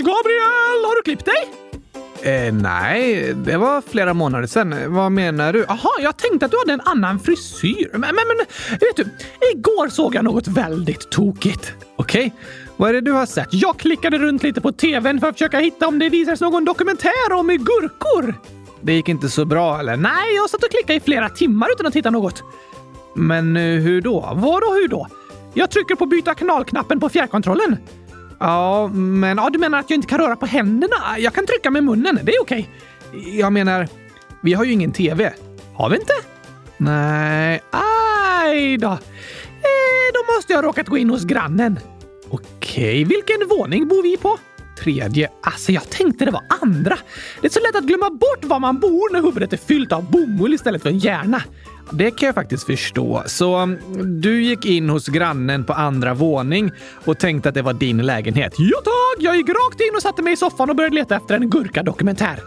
[0.00, 0.84] Oj, Gabriel!
[0.84, 1.48] Har du klippt dig?
[2.32, 4.94] Eh, nej, det var flera månader sedan.
[4.94, 5.64] Vad menar du?
[5.68, 7.90] Jaha, jag tänkte att du hade en annan frisyr.
[7.92, 8.46] Men, men, men
[8.80, 9.08] vet du,
[9.54, 11.72] igår såg jag något väldigt tokigt.
[11.96, 12.30] Okej, okay.
[12.76, 13.48] vad är det du har sett?
[13.50, 17.32] Jag klickade runt lite på tvn för att försöka hitta om det visades någon dokumentär
[17.32, 18.34] om gurkor.
[18.80, 19.96] Det gick inte så bra, eller?
[19.96, 22.42] Nej, jag satt och klickade i flera timmar utan att hitta något.
[23.14, 24.20] Men eh, hur då?
[24.34, 25.08] Vadå hur då?
[25.54, 27.76] Jag trycker på byta kanalknappen på fjärrkontrollen.
[28.38, 31.18] Ja, men ja, du menar att jag inte kan röra på händerna?
[31.18, 32.68] Jag kan trycka med munnen, det är okej.
[33.12, 33.88] Jag menar,
[34.42, 35.32] vi har ju ingen TV.
[35.74, 36.12] Har vi inte?
[36.76, 37.62] Nej.
[37.70, 38.88] Aj då.
[38.88, 41.78] Eh, då måste jag ha råkat gå in hos grannen.
[42.30, 44.38] Okej, vilken våning bor vi på?
[44.78, 45.30] Tredje.
[45.42, 46.98] Alltså, jag tänkte det var andra.
[47.40, 50.10] Det är så lätt att glömma bort var man bor när huvudet är fyllt av
[50.10, 51.42] bomull istället för en hjärna.
[51.92, 53.22] Det kan jag faktiskt förstå.
[53.26, 53.78] Så um,
[54.20, 56.70] du gick in hos grannen på andra våning
[57.04, 58.54] och tänkte att det var din lägenhet?
[58.58, 59.24] Ja tack!
[59.24, 62.38] Jag gick rakt in och satte mig i soffan och började leta efter en gurkadokumentär.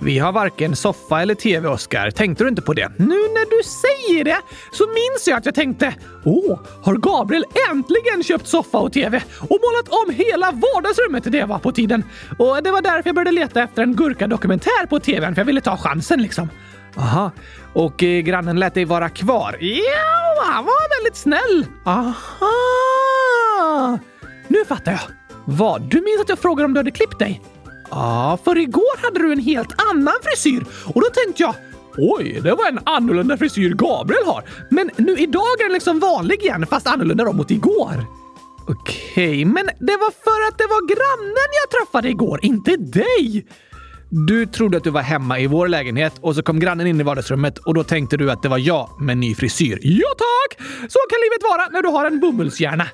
[0.00, 2.10] Vi har varken soffa eller tv, Oskar.
[2.10, 2.92] Tänkte du inte på det?
[2.96, 4.38] Nu när du säger det
[4.72, 9.58] så minns jag att jag tänkte Åh, har Gabriel äntligen köpt soffa och tv och
[9.62, 11.32] målat om hela vardagsrummet?
[11.32, 12.04] Det var på tiden.
[12.38, 15.60] Och det var därför jag började leta efter en gurkadokumentär på tvn, för jag ville
[15.60, 16.48] ta chansen liksom.
[16.96, 17.30] Aha,
[17.72, 19.56] och eh, grannen lät dig vara kvar?
[19.60, 21.66] Ja, han var väldigt snäll.
[21.84, 22.48] Aha!
[24.48, 25.00] Nu fattar jag.
[25.44, 25.82] Vad?
[25.82, 27.40] Du minns att jag frågade om du hade klippt dig?
[27.90, 31.54] Ja, för igår hade du en helt annan frisyr och då tänkte jag
[31.98, 34.44] Oj, det var en annorlunda frisyr Gabriel har.
[34.70, 38.04] Men nu idag är den liksom vanlig igen, fast annorlunda då mot igår.
[38.68, 43.46] Okej, okay, men det var för att det var grannen jag träffade igår, inte dig.
[44.18, 47.02] Du trodde att du var hemma i vår lägenhet och så kom grannen in i
[47.02, 49.78] vardagsrummet och då tänkte du att det var jag med ny frisyr.
[49.82, 50.66] Ja tack!
[50.88, 52.86] Så kan livet vara när du har en bomullshjärna.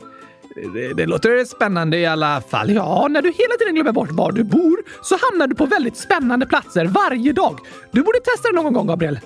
[0.74, 2.70] Det, det, låter spännande i alla fall.
[2.70, 5.96] Ja, när du hela tiden glömmer bort var du bor så hamnar du på väldigt
[5.96, 7.58] spännande platser varje dag.
[7.90, 9.20] Du borde testa det någon gång, Gabriel.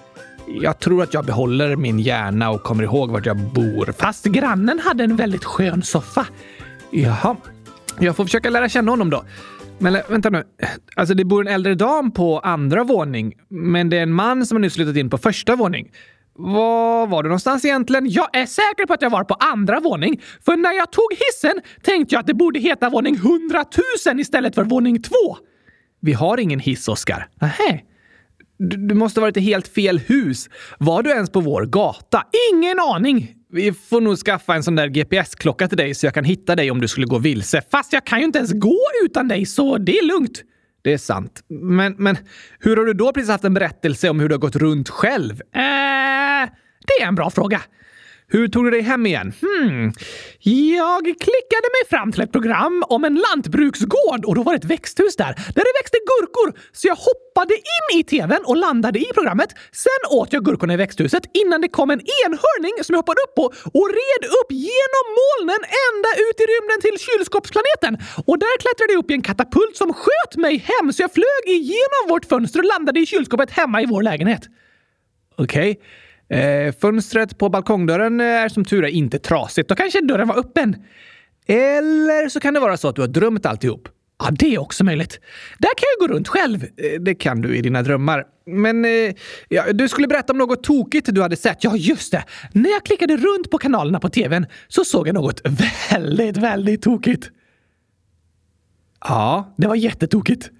[0.46, 3.94] Jag tror att jag behåller min hjärna och kommer ihåg vart jag bor.
[3.98, 6.26] Fast grannen hade en väldigt skön soffa.
[6.90, 7.36] Jaha,
[7.98, 9.24] jag får försöka lära känna honom då.
[9.78, 10.44] Men eh, vänta nu.
[10.96, 14.56] Alltså, det bor en äldre dam på andra våning, men det är en man som
[14.56, 15.90] har nyss flyttat in på första våning.
[16.38, 18.10] Var var du någonstans egentligen?
[18.10, 21.60] Jag är säker på att jag var på andra våning, för när jag tog hissen
[21.82, 23.64] tänkte jag att det borde heta våning 100
[24.06, 25.14] 000 istället för våning 2.
[26.00, 27.28] Vi har ingen hiss, Oskar.
[27.40, 27.80] Nähä.
[28.58, 30.48] Du, du måste ha varit i helt fel hus.
[30.78, 32.22] Var du ens på vår gata?
[32.52, 33.35] Ingen aning!
[33.52, 36.70] Vi får nog skaffa en sån där GPS-klocka till dig så jag kan hitta dig
[36.70, 37.62] om du skulle gå vilse.
[37.70, 40.42] Fast jag kan ju inte ens gå utan dig, så det är lugnt.
[40.82, 41.42] Det är sant.
[41.48, 42.16] Men, men
[42.60, 45.32] hur har du då precis haft en berättelse om hur du har gått runt själv?
[45.32, 46.50] Eh...
[46.86, 47.62] det är en bra fråga.
[48.28, 49.32] Hur tog du dig hem igen?
[49.40, 49.92] Hmm.
[50.78, 54.72] Jag klickade mig fram till ett program om en lantbruksgård och då var det ett
[54.76, 56.48] växthus där, där det växte gurkor.
[56.72, 59.50] Så jag hoppade in i tvn och landade i programmet.
[59.72, 63.34] Sen åt jag gurkorna i växthuset innan det kom en enhörning som jag hoppade upp
[63.34, 63.44] på
[63.78, 67.92] och red upp genom molnen ända ut i rymden till kylskåpsplaneten.
[68.28, 71.44] Och där klättrade jag upp i en katapult som sköt mig hem så jag flög
[71.46, 74.42] igenom vårt fönster och landade i kylskåpet hemma i vår lägenhet.
[75.36, 75.70] Okej.
[75.70, 75.82] Okay.
[76.28, 79.68] Eh, fönstret på balkongdörren eh, är som tur är inte trasigt.
[79.68, 80.76] Då kanske dörren var öppen.
[81.46, 83.88] Eller så kan det vara så att du har drömt alltihop.
[84.18, 85.20] Ja, det är också möjligt.
[85.58, 86.64] Där kan jag gå runt själv.
[86.64, 88.24] Eh, det kan du i dina drömmar.
[88.46, 89.14] Men eh,
[89.48, 91.64] ja, du skulle berätta om något tokigt du hade sett.
[91.64, 92.24] Ja, just det.
[92.52, 95.40] När jag klickade runt på kanalerna på tvn så såg jag något
[95.90, 97.30] väldigt, väldigt tokigt.
[99.00, 100.50] Ja, det var jättetokigt.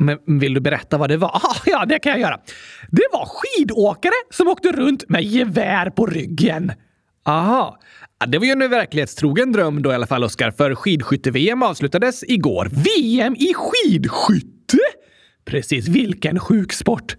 [0.00, 1.30] Men vill du berätta vad det var?
[1.44, 2.40] Ah, ja, det kan jag göra.
[2.90, 6.72] Det var skidåkare som åkte runt med gevär på ryggen.
[7.24, 7.78] Aha.
[8.26, 12.70] Det var ju en verklighetstrogen dröm då i alla fall, Oskar, för skidskytte-VM avslutades igår.
[12.72, 14.78] VM i skidskytte?
[15.44, 17.16] Precis, vilken sjuk sport!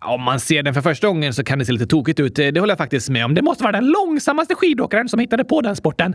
[0.00, 2.34] Om man ser den för första gången så kan det se lite tokigt ut.
[2.34, 3.34] Det håller jag faktiskt med om.
[3.34, 6.14] Det måste vara den långsammaste skidåkaren som hittade på den sporten.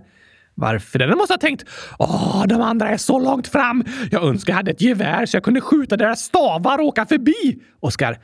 [0.60, 1.66] Varför Den måste ha tänkt
[2.00, 3.84] åh, de andra är så långt fram.
[4.12, 7.60] Jag önskar jag hade ett gevär så jag kunde skjuta deras stavar och åka förbi.
[7.80, 8.18] Oskar,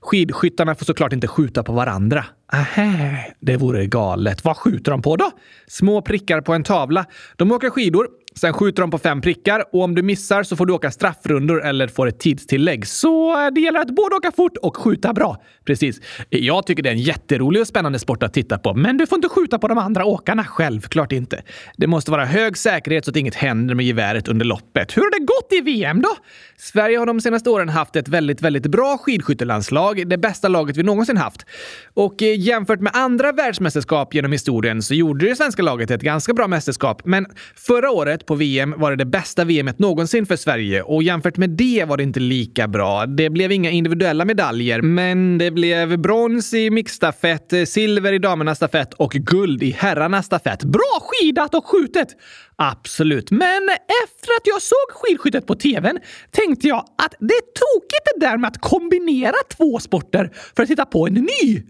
[0.00, 2.24] skidskyttarna får såklart inte skjuta på varandra.
[2.52, 4.44] Aha, det vore galet.
[4.44, 5.30] Vad skjuter de på då?
[5.66, 7.06] Små prickar på en tavla.
[7.36, 10.66] De åker skidor Sen skjuter de på fem prickar och om du missar så får
[10.66, 12.86] du åka straffrundor eller får ett tidstillägg.
[12.86, 15.42] Så eh, det gäller att både åka fort och skjuta bra.
[15.64, 16.00] Precis.
[16.28, 18.74] Jag tycker det är en jätterolig och spännande sport att titta på.
[18.74, 20.44] Men du får inte skjuta på de andra åkarna.
[20.44, 21.42] Självklart inte.
[21.76, 24.96] Det måste vara hög säkerhet så att inget händer med geväret under loppet.
[24.96, 26.16] Hur har det gått i VM då?
[26.56, 30.08] Sverige har de senaste åren haft ett väldigt, väldigt bra skidskyttelandslag.
[30.08, 31.46] Det bästa laget vi någonsin haft.
[31.94, 36.34] Och eh, jämfört med andra världsmästerskap genom historien så gjorde det svenska laget ett ganska
[36.34, 37.02] bra mästerskap.
[37.04, 41.02] Men förra året kvalet på VM var det det bästa VMet någonsin för Sverige och
[41.02, 43.06] jämfört med det var det inte lika bra.
[43.06, 48.94] Det blev inga individuella medaljer, men det blev brons i mixstafett, silver i damernas stafett
[48.94, 50.64] och guld i herrarnas stafett.
[50.64, 52.08] Bra skidat och skjutet!
[52.56, 53.68] Absolut, men
[54.04, 55.98] efter att jag såg skidskyttet på tvn
[56.30, 60.70] tänkte jag att det är tokigt det där med att kombinera två sporter för att
[60.70, 61.62] hitta på en ny.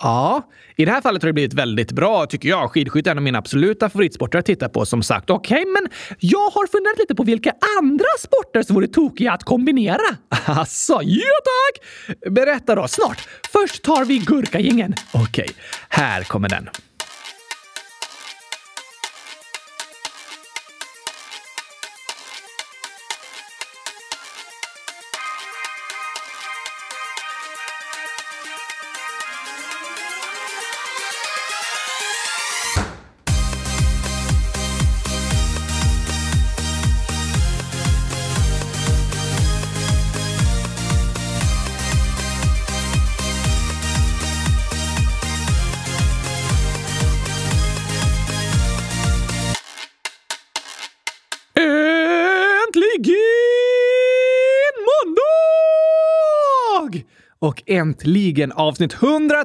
[0.00, 2.70] Ja, i det här fallet har det blivit väldigt bra tycker jag.
[2.70, 5.30] Skidskytte är en av mina absoluta favoritsporter att titta på som sagt.
[5.30, 5.88] Okej, okay, men
[6.18, 10.16] jag har funderat lite på vilka andra sporter som vore tokiga att kombinera.
[10.48, 11.84] Alltså, ja tack!
[12.32, 13.28] Berätta då, snart.
[13.52, 14.94] Först tar vi gurkagängen.
[15.12, 15.54] Okej, okay,
[15.88, 16.68] här kommer den.
[57.76, 59.44] Äntligen avsnitt 100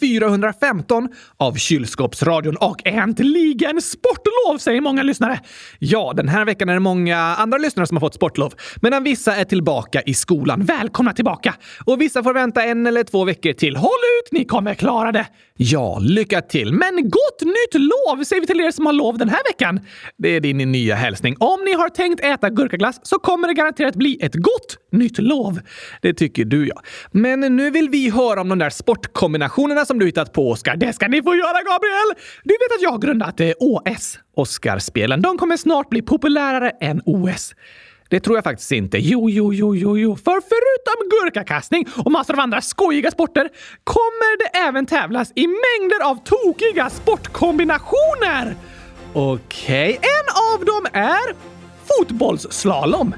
[0.00, 5.40] 415 av Kylskåpsradion och äntligen sportlov säger många lyssnare.
[5.78, 9.36] Ja, den här veckan är det många andra lyssnare som har fått sportlov, medan vissa
[9.36, 10.64] är tillbaka i skolan.
[10.64, 11.54] Välkomna tillbaka!
[11.84, 13.76] Och vissa får vänta en eller två veckor till.
[13.76, 15.26] Håll ut, ni kommer klara det!
[15.56, 16.72] Ja, lycka till!
[16.72, 19.80] Men gott nytt lov säger vi till er som har lov den här veckan.
[20.18, 21.36] Det är din nya hälsning.
[21.38, 25.60] Om ni har tänkt äta gurkaglass så kommer det garanterat bli ett gott nytt lov.
[26.02, 26.82] Det tycker du ja.
[27.10, 30.76] Men nu vill vi höra om de där sportkombinationerna som du hittat på, Oskar.
[30.76, 32.24] Det ska ni få göra, Gabriel!
[32.44, 35.22] Du vet att jag har grundat eh, OS, Oscarspelen.
[35.22, 37.54] De kommer snart bli populärare än OS.
[38.12, 38.98] Det tror jag faktiskt inte.
[38.98, 40.16] Jo, jo, jo, jo, jo.
[40.16, 43.48] För förutom gurkakastning och massor av andra skojiga sporter
[43.84, 48.56] kommer det även tävlas i mängder av tokiga sportkombinationer.
[49.12, 50.10] Okej, okay.
[50.10, 51.34] en av dem är
[51.86, 53.14] fotbollsslalom.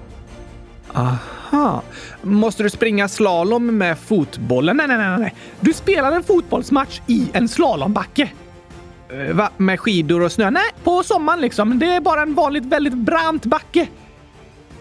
[0.94, 1.82] Aha.
[2.22, 4.76] Måste du springa slalom med fotbollen?
[4.76, 5.34] Nej, nej, nej, nej.
[5.60, 8.30] Du spelar en fotbollsmatch i en slalombacke.
[9.08, 9.50] Eh, va?
[9.56, 10.50] Med skidor och snö?
[10.50, 11.78] Nej, på sommaren liksom.
[11.78, 13.88] Det är bara en vanligt väldigt brant backe.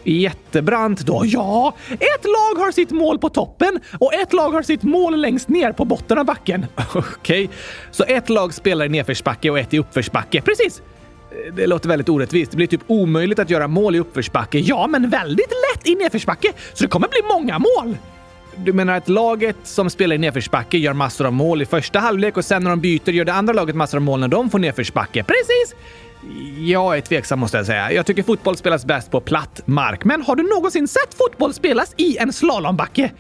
[0.04, 1.22] Jättebrant då?
[1.26, 1.76] Ja!
[1.90, 5.72] Ett lag har sitt mål på toppen och ett lag har sitt mål längst ner
[5.72, 6.66] på botten av backen.
[6.96, 7.10] Okej,
[7.46, 7.48] okay.
[7.92, 10.42] så ett lag spelar i nedförsbacke och ett i uppförsbacke.
[10.42, 10.82] Precis!
[11.54, 12.52] Det låter väldigt orättvist.
[12.52, 14.60] Det blir typ omöjligt att göra mål i uppförsbacke.
[14.60, 17.98] Ja, men väldigt lätt i nedförsbacke, så det kommer bli många mål.
[18.56, 22.38] Du menar att laget som spelar i nedförsbacke gör massor av mål i första halvlek
[22.38, 24.60] och sen när de byter gör det andra laget massor av mål när de får
[24.60, 25.24] nedförsbacke?
[25.24, 25.76] Precis!
[26.58, 27.92] Jag är tveksam måste jag säga.
[27.92, 30.04] Jag tycker fotboll spelas bäst på platt mark.
[30.04, 33.12] Men har du någonsin sett fotboll spelas i en slalombacke?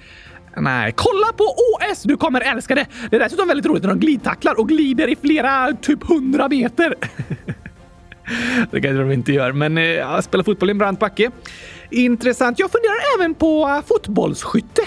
[0.57, 2.03] Nej, kolla på OS!
[2.03, 2.85] Du kommer älska det!
[3.09, 6.95] Det är dessutom väldigt roligt när de glidtacklar och glider i flera, typ hundra meter.
[8.71, 11.31] det kanske de inte gör, men eh, spela fotboll i en brant backe.
[11.89, 12.59] Intressant.
[12.59, 14.81] Jag funderar även på eh, fotbollsskytte.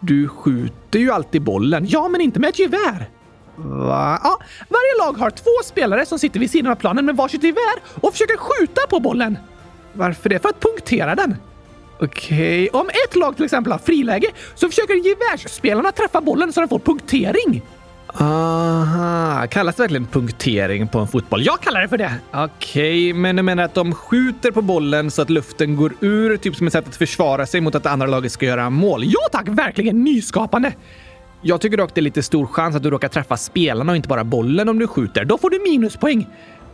[0.00, 1.86] Du skjuter ju alltid bollen.
[1.88, 3.08] Ja, men inte med ett gevär.
[3.56, 4.20] Va?
[4.22, 4.38] Ja,
[4.68, 8.12] varje lag har två spelare som sitter vid sidan av planen med varsitt gevär och
[8.12, 9.38] försöker skjuta på bollen.
[9.92, 10.38] Varför det?
[10.38, 11.36] För att punktera den.
[12.00, 12.80] Okej, okay.
[12.80, 16.78] om ett lag till exempel har friläge så försöker gevärsspelarna träffa bollen så den får
[16.78, 17.62] punktering.
[18.14, 21.42] Aha, kallas det verkligen punktering på en fotboll?
[21.46, 22.14] Jag kallar det för det.
[22.32, 26.36] Okej, okay, men du menar att de skjuter på bollen så att luften går ur,
[26.36, 29.04] typ som ett sätt att försvara sig mot att det andra laget ska göra mål?
[29.04, 30.72] Ja tack, verkligen nyskapande!
[31.42, 34.08] Jag tycker dock det är lite stor chans att du råkar träffa spelarna och inte
[34.08, 35.24] bara bollen om du skjuter.
[35.24, 36.26] Då får du minuspoäng.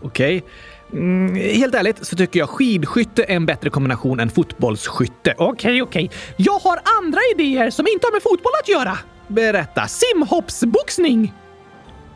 [0.03, 0.37] Okej.
[0.37, 0.51] Okay.
[0.93, 5.35] Mm, helt ärligt så tycker jag skidskytte är en bättre kombination än fotbollsskytte.
[5.39, 6.05] Okej, okay, okej.
[6.05, 6.19] Okay.
[6.37, 8.99] Jag har andra idéer som inte har med fotboll att göra.
[9.29, 9.89] Berätta.
[9.89, 11.33] Simhoppsboxning!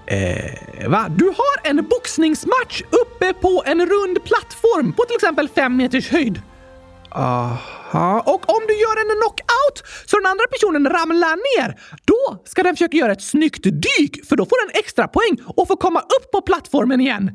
[0.06, 1.06] Eh, va?
[1.18, 6.42] Du har en boxningsmatch uppe på en rund plattform på till exempel fem meters höjd.
[7.10, 8.20] Aha.
[8.26, 12.74] Och om du gör en knockout så den andra personen ramlar ner, då ska den
[12.74, 16.30] försöka göra ett snyggt dyk för då får den extra poäng och får komma upp
[16.32, 17.30] på plattformen igen.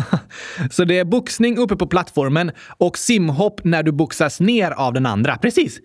[0.70, 5.06] så det är boxning uppe på plattformen och simhopp när du boxas ner av den
[5.06, 5.36] andra.
[5.36, 5.78] Precis.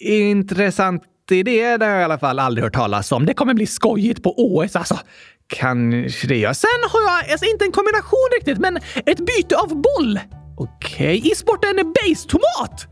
[0.00, 3.26] Intressant idé, det har jag i alla fall aldrig hört talas om.
[3.26, 4.98] Det kommer bli skojigt på OS alltså.
[5.46, 6.54] Kanske det, ja.
[6.54, 8.76] Sen har jag, alltså inte en kombination riktigt, men
[9.06, 10.20] ett byte av boll.
[10.56, 11.32] Okej, okay.
[11.32, 12.86] i sporten base-tomat.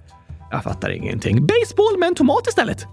[0.50, 1.46] Jag fattar ingenting.
[1.46, 2.86] Baseball med en tomat istället.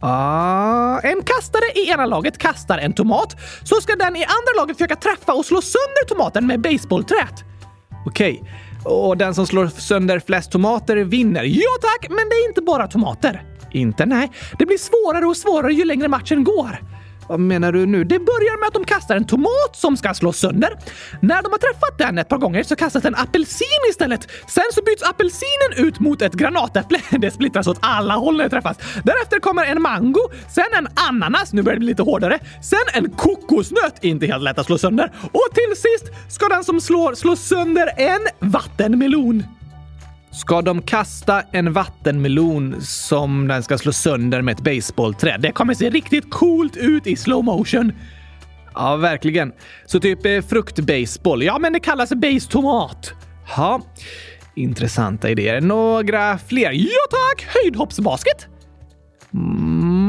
[0.00, 4.76] Ah, en kastare i ena laget kastar en tomat, så ska den i andra laget
[4.76, 7.44] försöka träffa och slå sönder tomaten med baseballträt.
[8.06, 8.50] Okej, okay.
[8.84, 11.44] Och den som slår sönder flest tomater vinner.
[11.44, 13.42] Ja tack, men det är inte bara tomater.
[13.74, 14.06] Inte?
[14.06, 14.30] Nej.
[14.58, 16.78] Det blir svårare och svårare ju längre matchen går.
[17.28, 18.04] Vad menar du nu?
[18.04, 20.70] Det börjar med att de kastar en tomat som ska slås sönder.
[21.20, 24.28] När de har träffat den ett par gånger så kastas en apelsin istället.
[24.48, 27.00] Sen så byts apelsinen ut mot ett granatäpple.
[27.18, 28.76] Det splittras åt alla håll när det träffas.
[29.04, 30.20] Därefter kommer en mango,
[30.54, 34.58] sen en ananas, nu börjar det bli lite hårdare, sen en kokosnöt, inte helt lätt
[34.58, 35.12] att slå sönder.
[35.22, 39.42] Och till sist ska den som slår slå sönder en vattenmelon.
[40.34, 45.36] Ska de kasta en vattenmelon som den ska slå sönder med ett baseballträ?
[45.38, 47.92] Det kommer se riktigt coolt ut i slow motion.
[48.74, 49.52] Ja, verkligen.
[49.86, 51.42] Så typ eh, fruktbaseball.
[51.42, 53.12] Ja, men det kallas base-tomat.
[53.56, 53.80] Ja,
[54.54, 55.60] intressanta idéer.
[55.60, 56.72] Några fler?
[56.72, 57.46] Ja tack!
[57.54, 58.46] Höjdhoppsbasket.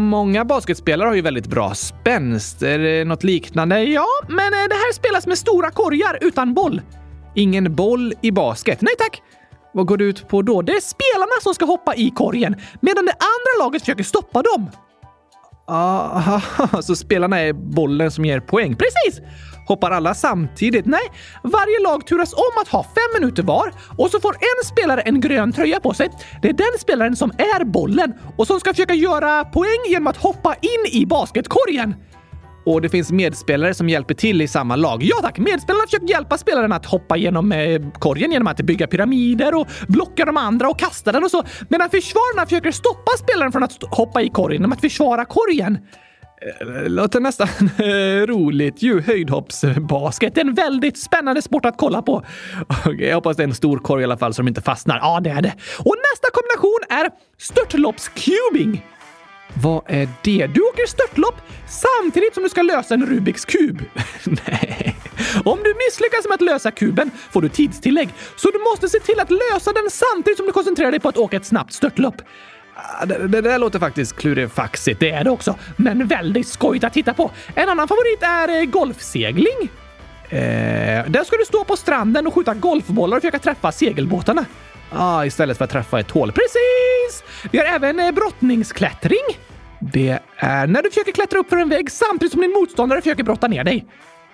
[0.09, 2.61] Många basketspelare har ju väldigt bra spänst.
[2.61, 3.83] Är det något liknande?
[3.83, 6.81] Ja, men eh, det här spelas med stora korgar utan boll.
[7.35, 8.81] Ingen boll i basket?
[8.81, 9.21] Nej tack!
[9.75, 10.61] Vad går det ut på då?
[10.61, 14.69] Det är spelarna som ska hoppa i korgen medan det andra laget försöker stoppa dem.
[15.67, 16.41] Aha,
[16.81, 18.75] så spelarna är bollen som ger poäng?
[18.75, 19.21] Precis!
[19.67, 20.85] Hoppar alla samtidigt?
[20.85, 21.01] Nej,
[21.43, 25.21] varje lag turas om att ha fem minuter var och så får en spelare en
[25.21, 26.09] grön tröja på sig.
[26.41, 30.17] Det är den spelaren som är bollen och som ska försöka göra poäng genom att
[30.17, 31.95] hoppa in i basketkorgen.
[32.65, 35.03] Och det finns medspelare som hjälper till i samma lag.
[35.03, 35.37] Ja tack!
[35.37, 40.25] Medspelarna försöker hjälpa spelaren att hoppa genom eh, korgen genom att bygga pyramider och blocka
[40.25, 41.43] de andra och kasta den och så.
[41.69, 45.77] Medan försvararna försöker stoppa spelaren från att hoppa i korgen genom att försvara korgen.
[46.41, 47.47] Eh, låter nästan
[48.27, 49.01] roligt ju.
[49.01, 50.37] Höjdhoppsbasket.
[50.37, 52.23] En väldigt spännande sport att kolla på.
[52.85, 54.97] Okay, jag hoppas det är en stor korg i alla fall så de inte fastnar.
[54.97, 55.53] Ja, det är det.
[55.79, 58.94] Och nästa kombination är störtloppscubing.
[59.61, 60.47] Vad är det?
[60.47, 61.35] Du åker störtlopp
[61.67, 63.81] samtidigt som du ska lösa en Rubiks kub.
[64.25, 64.95] Nej.
[65.43, 69.19] Om du misslyckas med att lösa kuben får du tidstillägg, så du måste se till
[69.19, 72.21] att lösa den samtidigt som du koncentrerar dig på att åka ett snabbt störtlopp.
[72.75, 74.99] Ah, det, det där låter faktiskt klurifaxigt.
[74.99, 77.31] Det är det också, men väldigt skojigt att titta på.
[77.55, 79.69] En annan favorit är eh, golfsegling.
[80.29, 84.45] Eh, där ska du stå på stranden och skjuta golfbollar och försöka träffa segelbåtarna.
[84.95, 86.31] Ah, istället för att träffa ett hål.
[86.31, 87.23] Precis!
[87.51, 89.37] Vi har även eh, brottningsklättring.
[89.79, 93.23] Det är när du försöker klättra upp för en vägg samtidigt som din motståndare försöker
[93.23, 93.85] brotta ner dig.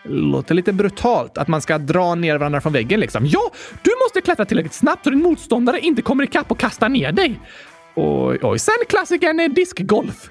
[0.03, 3.25] Låter lite brutalt att man ska dra ner varandra från väggen liksom.
[3.25, 3.51] Ja,
[3.81, 7.39] du måste klättra tillräckligt snabbt så din motståndare inte kommer ikapp och kastar ner dig.
[7.95, 8.59] Oj, oj.
[8.59, 10.29] Sen klassikern eh, är diskgolf.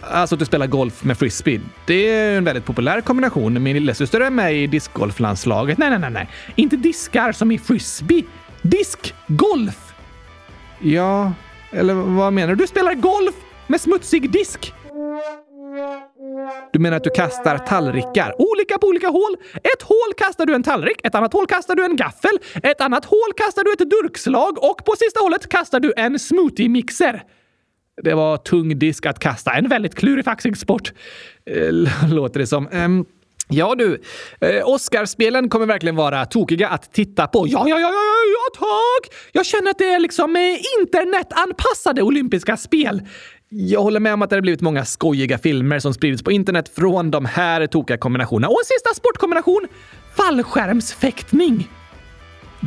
[0.00, 1.60] Alltså att du spelar golf med frisbee.
[1.86, 3.62] Det är en väldigt populär kombination.
[3.62, 5.78] Min lillasyster är med i discgolflandslaget.
[5.78, 6.28] Nej, nej, nej, nej.
[6.54, 8.24] Inte diskar som i frisbee.
[8.64, 9.94] Diskgolf!
[10.80, 11.32] Ja,
[11.70, 12.54] eller vad menar du?
[12.54, 13.34] Du spelar golf
[13.66, 14.72] med smutsig disk.
[16.72, 18.34] Du menar att du kastar tallrikar?
[18.38, 19.36] Olika på olika hål.
[19.54, 23.04] Ett hål kastar du en tallrik, ett annat hål kastar du en gaffel, ett annat
[23.04, 27.22] hål kastar du ett durkslag och på sista hålet kastar du en smoothie-mixer.
[28.02, 29.52] Det var tung disk att kasta.
[29.52, 30.92] En väldigt klurifaxig sport,
[31.46, 31.72] eh,
[32.14, 32.68] låter det som.
[32.72, 33.06] Um,
[33.48, 34.02] Ja du,
[34.40, 37.46] eh, Oscarspelen kommer verkligen vara tokiga att titta på.
[37.48, 39.14] Ja, ja, ja, ja, ja, tack!
[39.32, 40.42] Jag känner att det är liksom eh,
[40.80, 43.02] internetanpassade olympiska spel.
[43.48, 46.72] Jag håller med om att det har blivit många skojiga filmer som spridits på internet
[46.76, 48.48] från de här tokiga kombinationerna.
[48.48, 49.66] Och en sista sportkombination,
[50.16, 51.68] fallskärmsfäktning.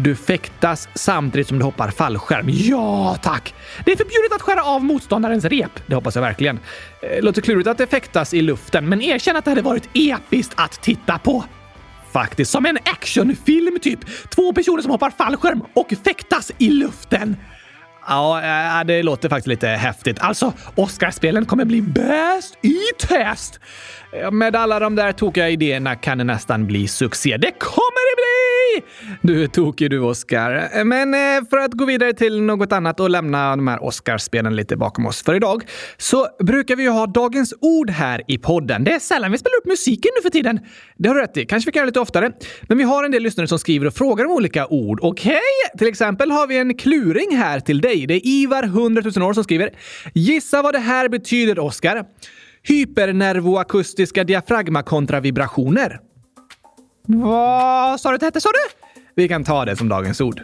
[0.03, 2.45] Du fäktas samtidigt som du hoppar fallskärm.
[2.49, 3.53] Ja, tack!
[3.85, 5.71] Det är förbjudet att skära av motståndarens rep.
[5.87, 6.59] Det hoppas jag verkligen.
[7.01, 10.53] Eh, låter klurigt att det fäktas i luften, men erkänn att det hade varit episkt
[10.57, 11.43] att titta på.
[12.11, 13.99] Faktiskt som en actionfilm typ.
[14.29, 17.35] Två personer som hoppar fallskärm och fäktas i luften.
[18.07, 18.41] Ja,
[18.79, 20.19] eh, det låter faktiskt lite häftigt.
[20.19, 22.77] Alltså, Oscarspelen kommer bli bäst i
[23.07, 23.59] test!
[24.13, 27.37] Eh, med alla de där tokiga idéerna kan det nästan bli succé.
[27.37, 28.46] Det kommer det bli!
[29.21, 30.83] Du är tokig du, Oscar.
[30.83, 34.77] Men eh, för att gå vidare till något annat och lämna de här Oscarspelen lite
[34.77, 35.63] bakom oss för idag,
[35.97, 38.83] så brukar vi ju ha dagens ord här i podden.
[38.83, 40.59] Det är sällan vi spelar upp musiken nu för tiden.
[40.97, 41.45] Det har du rätt i.
[41.45, 42.31] Kanske vi kan göra lite oftare.
[42.61, 44.99] Men vi har en del lyssnare som skriver och frågar om olika ord.
[45.01, 45.31] Okej?
[45.31, 45.77] Okay?
[45.77, 48.07] Till exempel har vi en kluring här till dig.
[48.07, 49.69] Det är Ivar, 100 000 år, som skriver.
[50.13, 52.05] Gissa vad det här betyder, Oscar?
[52.63, 55.99] Hypernervoakustiska diafragmakontravibrationer.
[57.09, 59.01] Vad sa du att det hette, sa du?
[59.15, 60.41] Vi kan ta det som dagens ord.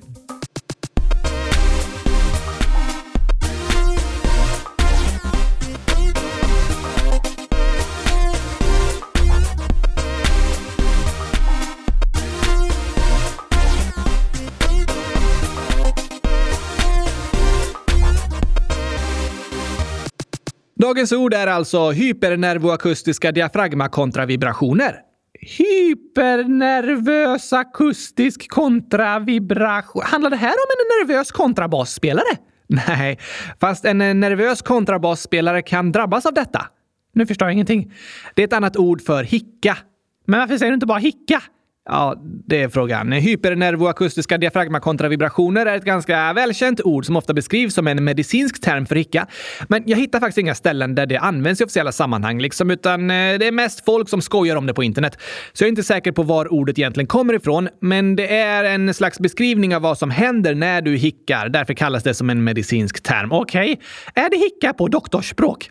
[20.76, 25.13] Dagens ord är alltså hypernervoakustiska diafragmakontravibrationer.
[25.42, 30.04] Hypernervös akustisk kontravibration.
[30.06, 32.38] Handlar det här om en nervös kontrabasspelare?
[32.68, 33.20] Nej,
[33.60, 36.66] fast en eh, nervös kontrabasspelare kan drabbas av detta.
[37.14, 37.94] Nu förstår jag ingenting.
[38.36, 39.78] Det är ett annat ord för hicka.
[40.26, 41.42] Men varför säger du inte bara hicka?
[41.86, 42.16] Ja,
[42.48, 43.12] det är frågan.
[43.12, 48.96] Hypernervoakustiska diafragmakontravibrationer är ett ganska välkänt ord som ofta beskrivs som en medicinsk term för
[48.96, 49.28] hicka.
[49.68, 53.40] Men jag hittar faktiskt inga ställen där det används i officiella sammanhang, liksom, utan eh,
[53.40, 55.18] det är mest folk som skojar om det på internet.
[55.54, 58.94] Så jag är inte säker på var ordet egentligen kommer ifrån, men det är en
[58.94, 61.50] slags beskrivning av vad som händer när du hickar.
[61.50, 63.32] Därför kallas det som en medicinsk term.
[63.32, 63.72] Okej.
[63.72, 64.24] Okay.
[64.26, 65.70] Är det hicka på doktorsspråk?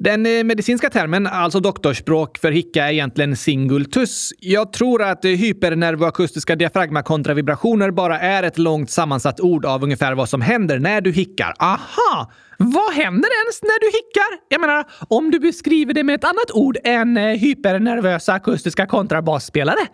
[0.00, 4.32] Den eh, medicinska termen, alltså doktorspråk för hicka, är egentligen singultus.
[4.38, 10.28] Jag tror att eh, hypernervoakustiska diafragmakontravibrationer bara är ett långt sammansatt ord av ungefär vad
[10.28, 11.54] som händer när du hickar.
[11.58, 12.32] Aha!
[12.58, 14.46] Vad händer ens när du hickar?
[14.48, 19.86] Jag menar, om du beskriver det med ett annat ord än eh, hypernervösa akustiska kontrabasspelare.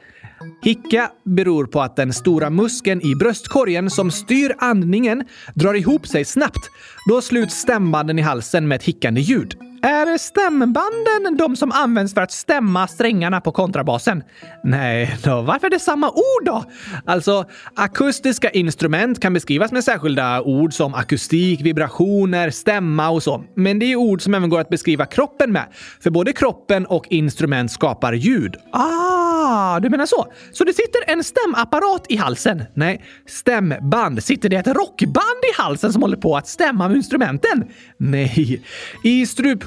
[0.62, 6.25] Hicka beror på att den stora muskeln i bröstkorgen som styr andningen drar ihop sig
[6.25, 6.70] snabbt.
[7.08, 9.65] Då sluts stämbanden i halsen med ett hickande ljud.
[9.83, 14.23] Är stämbanden de som används för att stämma strängarna på kontrabasen?
[14.64, 16.64] Nej, då, varför är det samma ord då?
[17.06, 23.45] Alltså, akustiska instrument kan beskrivas med särskilda ord som akustik, vibrationer, stämma och så.
[23.54, 25.64] Men det är ord som även går att beskriva kroppen med.
[26.00, 28.56] För både kroppen och instrument skapar ljud.
[28.73, 30.33] Ah, du menar så?
[30.52, 32.62] Så det sitter en stämapparat i halsen?
[32.75, 34.25] Nej, stämband.
[34.25, 37.64] Sitter det ett rockband i halsen som håller på att stämma med instrumenten?
[37.99, 38.62] Nej.
[39.04, 39.26] I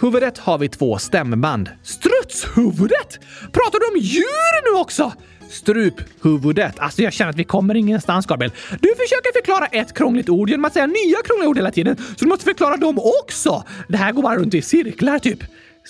[0.09, 1.69] strutshuvudet har vi två stämband.
[1.83, 3.19] Strutshuvudet?
[3.51, 5.13] Pratar du om djur nu också?
[5.49, 6.79] Struphuvudet.
[6.79, 8.51] Alltså jag känner att vi kommer ingenstans, Gabriel.
[8.69, 12.25] Du försöker förklara ett krångligt ord genom att säga nya krångliga ord hela tiden, så
[12.25, 13.63] du måste förklara dem också.
[13.87, 15.39] Det här går bara runt i cirklar, typ.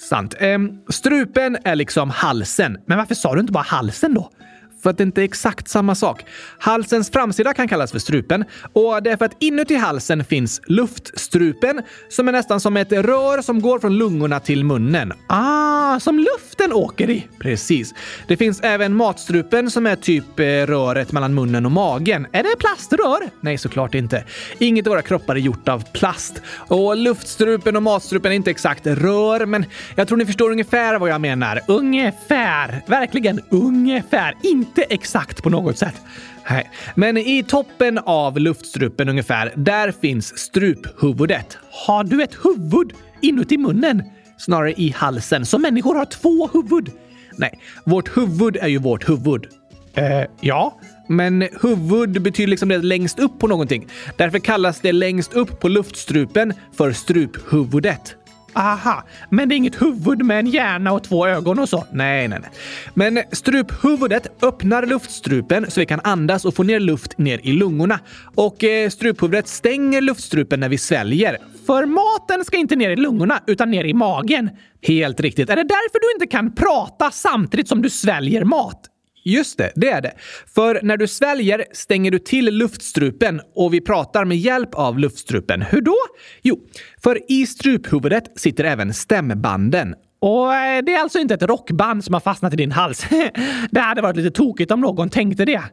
[0.10, 0.36] Sant.
[0.40, 2.78] Ehm, strupen är liksom halsen.
[2.86, 4.32] Men varför sa du inte bara halsen då?
[4.83, 6.25] För att det inte är exakt samma sak.
[6.59, 11.81] Halsens framsida kan kallas för strupen och det är för att inuti halsen finns luftstrupen
[12.09, 15.13] som är nästan som ett rör som går från lungorna till munnen.
[15.27, 17.28] Ah, som luften åker i!
[17.40, 17.94] Precis.
[18.28, 22.28] Det finns även matstrupen som är typ eh, röret mellan munnen och magen.
[22.32, 23.30] Är det plaströr?
[23.42, 24.24] Nej, såklart inte.
[24.58, 26.42] Inget av våra kroppar är gjort av plast.
[26.68, 31.10] Och luftstrupen och matstrupen är inte exakt rör, men jag tror ni förstår ungefär vad
[31.10, 31.62] jag menar.
[31.68, 32.82] Ungefär.
[32.88, 34.36] Verkligen ungefär.
[34.44, 36.02] Inte inte exakt på något sätt.
[36.50, 41.58] Nej, men i toppen av luftstrupen ungefär, där finns struphuvudet.
[41.72, 44.04] Har du ett huvud inuti munnen?
[44.40, 46.92] Snarare i halsen, så människor har två huvud.
[47.38, 49.48] Nej, vårt huvud är ju vårt huvud.
[49.94, 50.80] Eh, ja.
[51.08, 53.88] Men huvud betyder liksom det längst upp på någonting.
[54.18, 58.16] Därför kallas det längst upp på luftstrupen för struphuvudet.
[58.54, 61.86] Aha, men det är inget huvud med en hjärna och två ögon och så?
[61.92, 62.50] Nej, nej, nej.
[62.94, 68.00] Men struphuvudet öppnar luftstrupen så vi kan andas och få ner luft ner i lungorna.
[68.36, 71.38] Och eh, struphuvudet stänger luftstrupen när vi sväljer.
[71.70, 74.50] För maten ska inte ner i lungorna utan ner i magen.
[74.82, 75.50] Helt riktigt.
[75.50, 78.82] Är det därför du inte kan prata samtidigt som du sväljer mat?
[79.25, 80.14] Just det, det är det.
[80.55, 85.62] För när du sväljer stänger du till luftstrupen och vi pratar med hjälp av luftstrupen.
[85.62, 85.96] Hur då?
[86.42, 86.60] Jo,
[87.03, 89.96] för i struphuvudet sitter även stämbanden.
[90.22, 93.05] Och eh, det är alltså inte ett rockband som har fastnat i din hals.
[93.72, 95.64] det hade varit lite tokigt om någon tänkte det.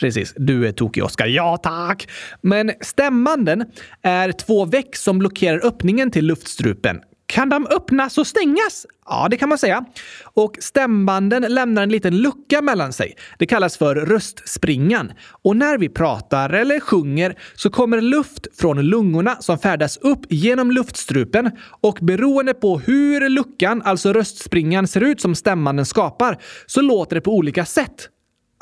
[0.00, 1.26] Precis, du är tokig Oskar.
[1.26, 2.08] Ja, tack!
[2.40, 3.64] Men stämbanden
[4.02, 7.00] är två veck som blockerar öppningen till luftstrupen.
[7.26, 8.86] Kan de öppnas och stängas?
[9.06, 9.84] Ja, det kan man säga.
[10.24, 13.14] Och stämbanden lämnar en liten lucka mellan sig.
[13.38, 15.12] Det kallas för röstspringan.
[15.42, 20.70] Och när vi pratar eller sjunger så kommer luft från lungorna som färdas upp genom
[20.70, 27.14] luftstrupen och beroende på hur luckan, alltså röstspringan, ser ut som stämbanden skapar så låter
[27.14, 28.08] det på olika sätt.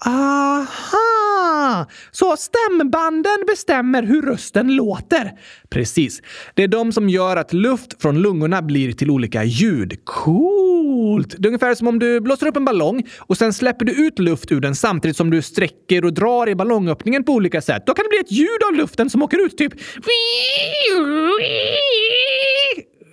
[0.07, 1.87] Aha!
[2.11, 5.33] Så stämbanden bestämmer hur rösten låter?
[5.71, 6.23] Precis.
[6.55, 10.05] Det är de som gör att luft från lungorna blir till olika ljud.
[10.05, 11.35] Coolt!
[11.39, 14.19] Det är ungefär som om du blåser upp en ballong och sen släpper du ut
[14.19, 17.83] luft ur den samtidigt som du sträcker och drar i ballongöppningen på olika sätt.
[17.87, 19.73] Då kan det bli ett ljud av luften som åker ut, typ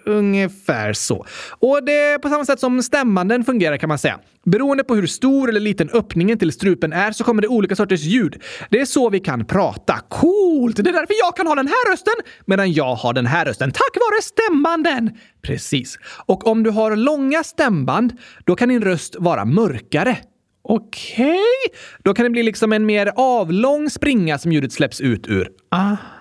[0.06, 1.26] Ungefär så.
[1.60, 4.20] Och det är på samma sätt som stämmanden fungerar kan man säga.
[4.46, 8.02] Beroende på hur stor eller liten öppningen till strupen är så kommer det olika sorters
[8.02, 8.42] ljud.
[8.70, 10.00] Det är så vi kan prata.
[10.10, 10.76] Coolt!
[10.76, 12.14] Det är därför jag kan ha den här rösten
[12.46, 13.72] medan jag har den här rösten.
[13.72, 15.18] Tack vare stämbanden!
[15.42, 16.00] Precis.
[16.26, 20.18] Och om du har långa stämband, då kan din röst vara mörkare.
[20.62, 21.26] Okej?
[21.26, 21.80] Okay.
[22.04, 25.50] Då kan det bli liksom en mer avlång springa som ljudet släpps ut ur.
[25.72, 26.19] Aha!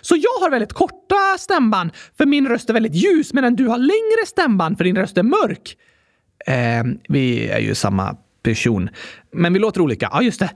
[0.00, 3.78] Så jag har väldigt korta stämband för min röst är väldigt ljus medan du har
[3.78, 5.76] längre stämband för din röst är mörk.
[6.46, 8.90] Eh, vi är ju samma person.
[9.32, 10.08] Men vi låter olika.
[10.12, 10.50] Ja, just det.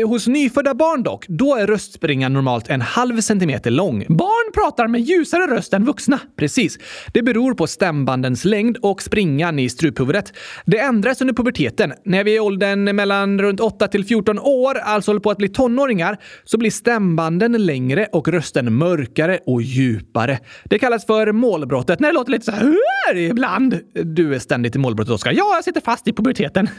[0.00, 4.04] Eh, hos nyfödda barn dock, då är röstspringan normalt en halv centimeter lång.
[4.08, 6.20] Barn pratar med ljusare röst än vuxna.
[6.36, 6.78] Precis.
[7.12, 10.32] Det beror på stämbandens längd och springan i struphuvudet.
[10.64, 11.92] Det ändras under puberteten.
[12.04, 15.38] När vi är i åldern mellan runt 8 till 14 år, alltså håller på att
[15.38, 20.38] bli tonåringar, så blir stämbanden längre och rösten mörkare och djupare.
[20.64, 22.62] Det kallas för målbrottet när det låter lite så här
[23.12, 23.80] ibland.
[23.94, 25.32] Du är ständigt i målbrottet, Oskar.
[25.32, 26.68] Ja, jag sitter fast i puberteten.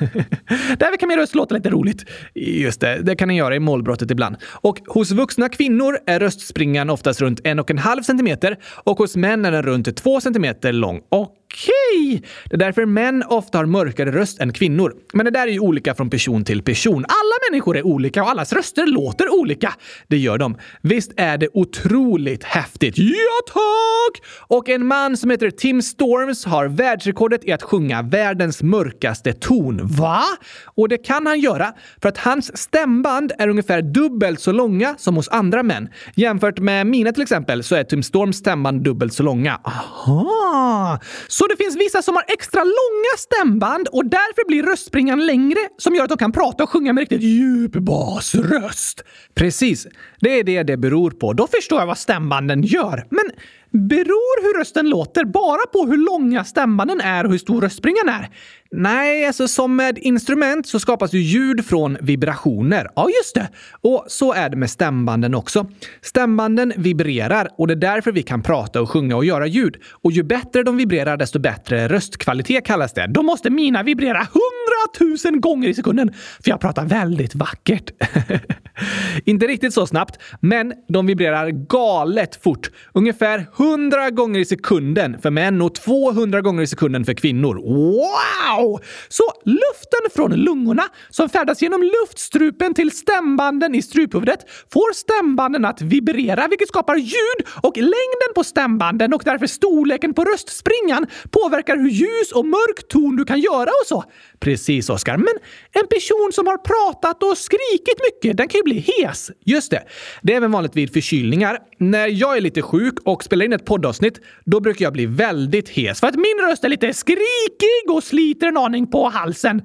[0.80, 2.06] Därför kan min röst låta lite roligt.
[2.34, 4.36] Just det, det kan den göra i målbrottet ibland.
[4.44, 9.16] Och hos vuxna kvinnor är röstspringan oftast runt en och en halv centimeter och hos
[9.16, 11.02] män är den runt två centimeter lång.
[11.10, 12.24] Och Okej!
[12.50, 14.94] Det är därför män ofta har mörkare röst än kvinnor.
[15.14, 17.06] Men det där är ju olika från person till person.
[17.08, 19.74] Alla människor är olika och allas röster låter olika.
[20.08, 20.58] Det gör de.
[20.82, 22.98] Visst är det otroligt häftigt?
[22.98, 24.24] Ja, tack!
[24.48, 29.80] Och en man som heter Tim Storms har världsrekordet i att sjunga världens mörkaste ton.
[29.84, 30.24] Va?
[30.66, 35.16] Och det kan han göra för att hans stämband är ungefär dubbelt så långa som
[35.16, 35.90] hos andra män.
[36.16, 39.60] Jämfört med mina till exempel så är Tim Storms stämband dubbelt så långa.
[39.64, 41.00] Aha!
[41.28, 45.96] Så det finns vissa som har extra långa stämband och därför blir röstspringan längre som
[45.96, 49.04] gör att de kan prata och sjunga med riktigt djup basröst.
[49.36, 49.88] Precis.
[50.20, 51.34] Det är det det beror på.
[51.34, 53.08] Då förstår jag vad stämbanden gör.
[53.10, 53.32] Men
[53.72, 58.30] beror hur rösten låter bara på hur långa stämbanden är och hur stor röstspringan är?
[58.78, 62.90] Nej, alltså som med instrument så skapas ju ljud från vibrationer.
[62.96, 63.50] Ja, just det.
[63.82, 65.68] Och så är det med stämbanden också.
[66.02, 69.78] Stämbanden vibrerar och det är därför vi kan prata och sjunga och göra ljud.
[69.92, 73.08] Och ju bättre de vibrerar, desto bättre röstkvalitet kallas det.
[73.08, 77.92] Då måste mina vibrera hundratusen gånger i sekunden, för jag pratar väldigt vackert.
[79.26, 82.72] Inte riktigt så snabbt, men de vibrerar galet fort.
[82.94, 87.56] Ungefär 100 gånger i sekunden för män och 200 gånger i sekunden för kvinnor.
[87.56, 88.65] Wow!
[89.10, 94.40] Så luften från lungorna som färdas genom luftstrupen till stämbanden i struphuvudet
[94.74, 100.24] får stämbanden att vibrera, vilket skapar ljud och längden på stämbanden och därför storleken på
[100.24, 104.04] röstspringan påverkar hur ljus och mörk ton du kan göra och så.
[104.40, 105.18] Precis, Oskar.
[105.18, 105.36] Men
[105.72, 109.32] en person som har pratat och skrikit mycket, den kan ju bli hes.
[109.46, 109.84] Just det.
[110.22, 111.60] Det är även vanligt vid förkylningar.
[111.78, 115.70] När jag är lite sjuk och spelar in ett poddavsnitt, då brukar jag bli väldigt
[115.70, 119.62] hes för att min röst är lite skrikig och sliter en aning på halsen.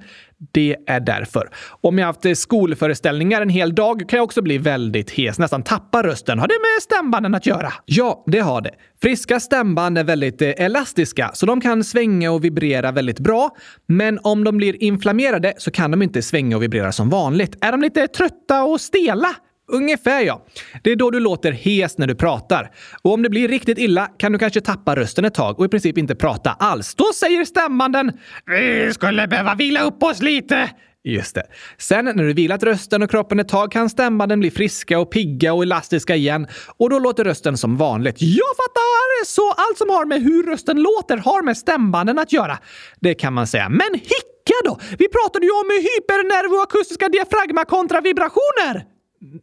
[0.51, 1.49] Det är därför.
[1.81, 5.63] Om jag haft eh, skolföreställningar en hel dag kan jag också bli väldigt hes, nästan
[5.63, 6.39] tappa rösten.
[6.39, 7.73] Har det med stämbanden att göra?
[7.85, 8.71] Ja, det har det.
[9.01, 13.49] Friska stämband är väldigt eh, elastiska, så de kan svänga och vibrera väldigt bra.
[13.87, 17.57] Men om de blir inflammerade så kan de inte svänga och vibrera som vanligt.
[17.61, 19.35] Är de lite trötta och stela?
[19.71, 20.45] Ungefär ja.
[20.83, 22.71] Det är då du låter hes när du pratar.
[23.01, 25.69] Och om det blir riktigt illa kan du kanske tappa rösten ett tag och i
[25.69, 26.95] princip inte prata alls.
[26.95, 28.11] Då säger stämbanden
[28.45, 30.69] “Vi skulle behöva vila upp oss lite”.
[31.03, 31.43] Just det.
[31.77, 35.53] Sen när du vilat rösten och kroppen ett tag kan stämbanden bli friska och pigga
[35.53, 38.15] och elastiska igen och då låter rösten som vanligt.
[38.19, 39.25] Jag fattar!
[39.25, 42.57] Så allt som har med hur rösten låter har med stämbanden att göra.
[42.99, 43.69] Det kan man säga.
[43.69, 44.79] Men hicka då?
[44.99, 48.90] Vi pratade ju om hypernervoakustiska diafragma kontra vibrationer!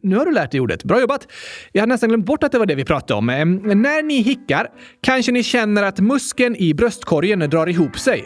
[0.01, 0.83] Nu har du lärt dig ordet.
[0.83, 1.27] Bra jobbat!
[1.71, 3.25] Jag hade nästan glömt bort att det var det vi pratade om.
[3.25, 4.67] När ni hickar
[5.01, 8.25] kanske ni känner att muskeln i bröstkorgen drar ihop sig.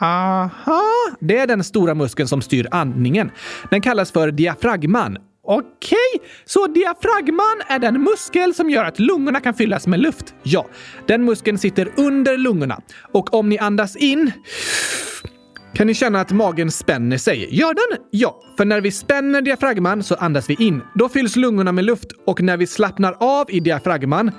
[0.00, 0.82] Aha!
[1.20, 3.30] Det är den stora muskeln som styr andningen.
[3.70, 5.18] Den kallas för diafragman.
[5.44, 10.34] Okej, så diafragman är den muskel som gör att lungorna kan fyllas med luft?
[10.42, 10.66] Ja,
[11.06, 12.80] den muskeln sitter under lungorna.
[13.12, 14.32] Och om ni andas in
[15.74, 17.58] kan ni känna att magen spänner sig?
[17.58, 18.04] Gör den?
[18.10, 20.82] Ja, för när vi spänner diafragman så andas vi in.
[20.94, 24.30] Då fylls lungorna med luft och när vi slappnar av i diafragman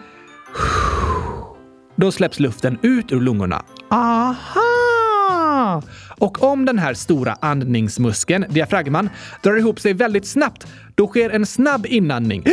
[1.95, 3.65] då släpps luften ut ur lungorna.
[3.89, 5.81] Aha!
[6.17, 9.09] Och om den här stora andningsmuskeln, diafragman,
[9.43, 12.43] drar ihop sig väldigt snabbt, då sker en snabb inandning.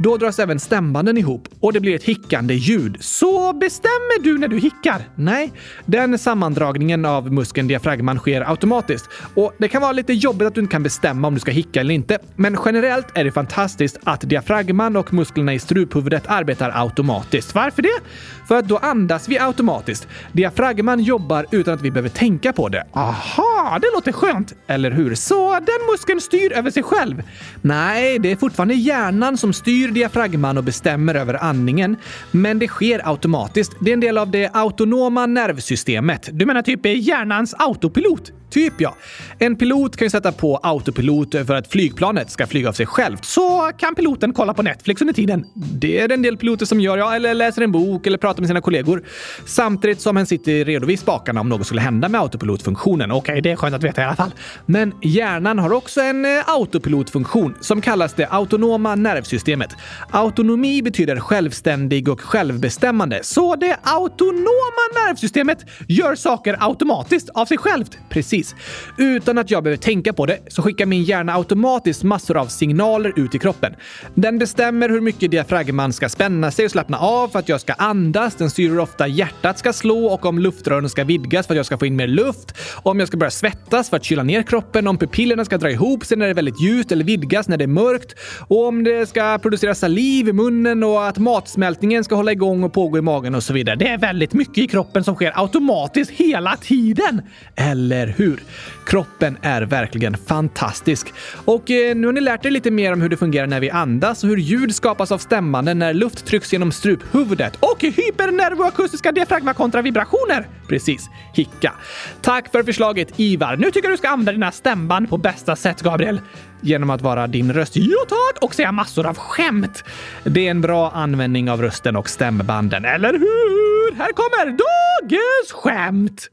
[0.00, 2.96] Då dras även stämbanden ihop och det blir ett hickande ljud.
[3.00, 5.02] Så bestämmer du när du hickar?
[5.14, 5.52] Nej,
[5.86, 9.08] den sammandragningen av muskeln diafragman sker automatiskt.
[9.34, 11.80] Och det kan vara lite jobbigt att du inte kan bestämma om du ska hicka
[11.80, 12.18] eller inte.
[12.36, 17.54] Men generellt är det fantastiskt att diafragman och musklerna i struphuvudet arbetar automatiskt.
[17.54, 18.00] Varför det?
[18.48, 20.08] För att då andas vi automatiskt.
[20.32, 22.84] Diafragman jobbar utan att vi behöver tänka på det.
[22.92, 24.54] Aha, det låter skönt.
[24.66, 25.14] Eller hur?
[25.14, 27.22] Så den muskeln styr över sig själv?
[27.62, 31.96] Nej, det är fortfarande hjärnan som styr diafragman och bestämmer över andningen,
[32.30, 33.72] men det sker automatiskt.
[33.80, 36.28] Det är en del av det autonoma nervsystemet.
[36.32, 38.32] Du menar typ hjärnans autopilot?
[38.50, 38.96] Typ ja.
[39.38, 43.24] En pilot kan ju sätta på autopilot för att flygplanet ska flyga av sig självt.
[43.24, 45.44] Så kan piloten kolla på Netflix under tiden?
[45.54, 48.48] Det är en del piloter som gör, ja, eller läser en bok eller pratar med
[48.48, 49.02] sina kollegor.
[49.46, 53.10] Samtidigt som hen sitter redo vid spakarna om något skulle hända med autopilotfunktionen.
[53.10, 54.34] Okej, okay, det är skönt att veta i alla fall.
[54.66, 59.70] Men hjärnan har också en eh, autopilotfunktion som kallas det autonoma nervsystemet.
[60.10, 63.20] Autonomi betyder självständig och självbestämmande.
[63.22, 67.98] Så det autonoma nervsystemet gör saker automatiskt av sig självt?
[68.08, 68.54] Precis.
[68.96, 73.12] Utan att jag behöver tänka på det så skickar min hjärna automatiskt massor av signaler
[73.16, 73.74] ut i kroppen.
[74.14, 77.72] Den bestämmer hur mycket diafragman ska spänna sig och slappna av för att jag ska
[77.72, 78.34] andas.
[78.34, 81.66] Den styr hur ofta hjärtat ska slå och om luftrören ska vidgas för att jag
[81.66, 82.54] ska få in mer luft.
[82.82, 84.88] Om jag ska börja svettas för att kyla ner kroppen.
[84.88, 87.64] Om pupillerna ska dra ihop sig när det är väldigt ljust eller vidgas när det
[87.64, 88.14] är mörkt.
[88.48, 92.72] Och om det ska producera saliv i munnen och att matsmältningen ska hålla igång och
[92.72, 93.76] pågå i magen och så vidare.
[93.76, 97.22] Det är väldigt mycket i kroppen som sker automatiskt hela tiden.
[97.56, 98.42] Eller hur?
[98.86, 101.12] Kroppen är verkligen fantastisk.
[101.44, 103.70] Och eh, nu har ni lärt er lite mer om hur det fungerar när vi
[103.70, 107.56] andas och hur ljud skapas av stämbanden när luft trycks genom struphuvudet.
[107.60, 110.48] Och hypernervoakustiska diafragma kontra vibrationer.
[110.68, 111.10] Precis.
[111.34, 111.72] Hicka.
[112.20, 113.56] Tack för förslaget Ivar.
[113.56, 116.20] Nu tycker jag du ska använda dina stämband på bästa sätt, Gabriel
[116.60, 117.76] genom att vara din röst.
[117.76, 118.42] Ja tack!
[118.44, 119.84] Och säga massor av skämt.
[120.24, 123.94] Det är en bra användning av rösten och stämbanden, eller hur?
[123.94, 126.28] Här kommer dagens skämt!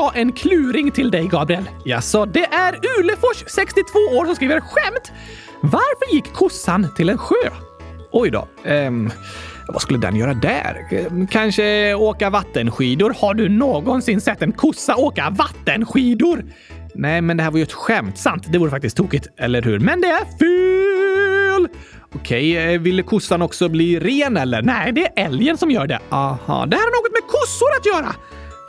[0.00, 1.70] Jag en kluring till dig, Gabriel.
[1.84, 5.12] Jaså, det är Ulefors, 62 år, som skriver skämt.
[5.60, 7.50] Varför gick kossan till en sjö?
[8.12, 8.48] Oj då.
[8.64, 9.10] Um,
[9.68, 10.76] vad skulle den göra där?
[11.30, 13.14] Kanske åka vattenskidor?
[13.20, 16.44] Har du någonsin sett en kossa åka vattenskidor?
[16.94, 18.18] Nej, men det här var ju ett skämt.
[18.18, 19.78] Sant, det vore faktiskt tokigt, eller hur?
[19.78, 21.68] Men det är fel!
[22.14, 24.62] Okej, eh, ville kossan också bli ren eller?
[24.62, 25.98] Nej, det är älgen som gör det.
[26.10, 28.14] Aha, det här har något med kossor att göra!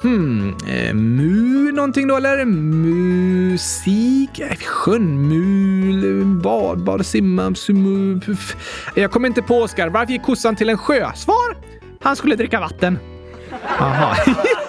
[0.02, 2.46] Hmm, eh, mu någonting då eller?
[2.46, 4.40] Musik?
[4.40, 5.28] Eh, sjön?
[5.28, 6.26] Mul?
[6.26, 6.84] Bad?
[6.84, 7.06] Bad?
[7.06, 7.56] Simma?
[7.56, 8.20] Sumu?
[8.96, 9.90] Jag kommer inte på Oskar.
[9.90, 11.12] Varför gick kossan till en sjö?
[11.16, 11.58] Svar?
[12.02, 13.00] Han skulle dricka vatten.
[13.80, 14.16] Aha.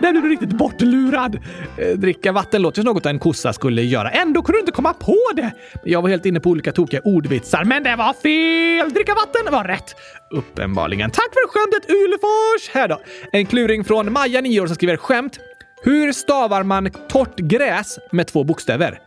[0.00, 1.38] Där blev du riktigt bortlurad.
[1.76, 4.10] Eh, dricka vatten låter som något en kossa skulle göra.
[4.10, 5.50] Ändå kunde du inte komma på det.
[5.84, 8.92] Jag var helt inne på olika tokiga ordvitsar, men det var fel!
[8.94, 9.94] Dricka vatten var rätt.
[10.30, 11.10] Uppenbarligen.
[11.10, 12.74] Tack för skämtet Ulefors!
[12.74, 13.00] Här då.
[13.32, 15.38] En kluring från Maja, 9 år, som skriver skämt.
[15.84, 18.98] Hur stavar man torrt gräs med två bokstäver?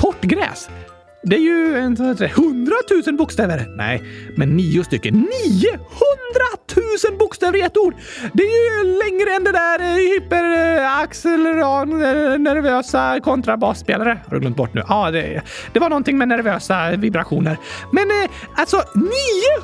[0.00, 0.68] Torrt gräs?
[1.22, 1.74] Det är ju
[2.36, 3.66] hundratusen bokstäver.
[3.76, 4.02] Nej,
[4.36, 5.14] men nio stycken.
[5.14, 5.28] 900
[7.10, 7.94] 000 bokstäver i ett ord!
[8.32, 11.88] Det är ju längre än det där eh, hyperacceleran
[12.42, 14.18] nervösa kontrabasspelare.
[14.26, 14.82] Har du glömt bort nu?
[14.88, 17.56] Ja, det, det var någonting med nervösa vibrationer.
[17.92, 18.82] Men eh, alltså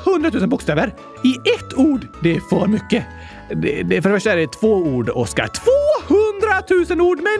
[0.05, 3.05] 900 000 bokstäver i ett ord, det är för mycket.
[3.49, 5.49] Det, det, för det första är det två ord, Oskar.
[6.07, 7.39] 200 000 ord med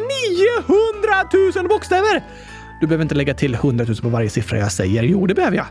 [0.69, 2.23] 900 000 bokstäver!
[2.81, 5.03] Du behöver inte lägga till 100 000 på varje siffra jag säger.
[5.03, 5.65] Jo, det behöver jag.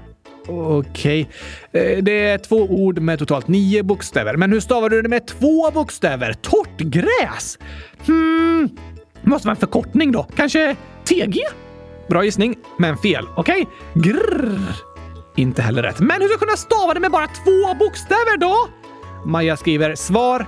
[0.48, 1.28] Okej.
[1.72, 2.00] Okay.
[2.00, 4.36] Det är två ord med totalt nio bokstäver.
[4.36, 6.32] Men hur stavar du det med två bokstäver?
[6.32, 7.58] Torrt gräs?
[8.06, 8.68] Hmm,
[9.22, 10.26] måste vara en förkortning då.
[10.36, 11.40] Kanske TG?
[12.08, 13.26] Bra gissning, men fel.
[13.36, 13.66] Okej.
[13.94, 14.12] Okay.
[14.12, 14.58] Grrr.
[15.36, 16.00] Inte heller rätt.
[16.00, 18.68] Men hur ska jag kunna stava det med bara två bokstäver då?
[19.26, 20.46] Maja skriver svar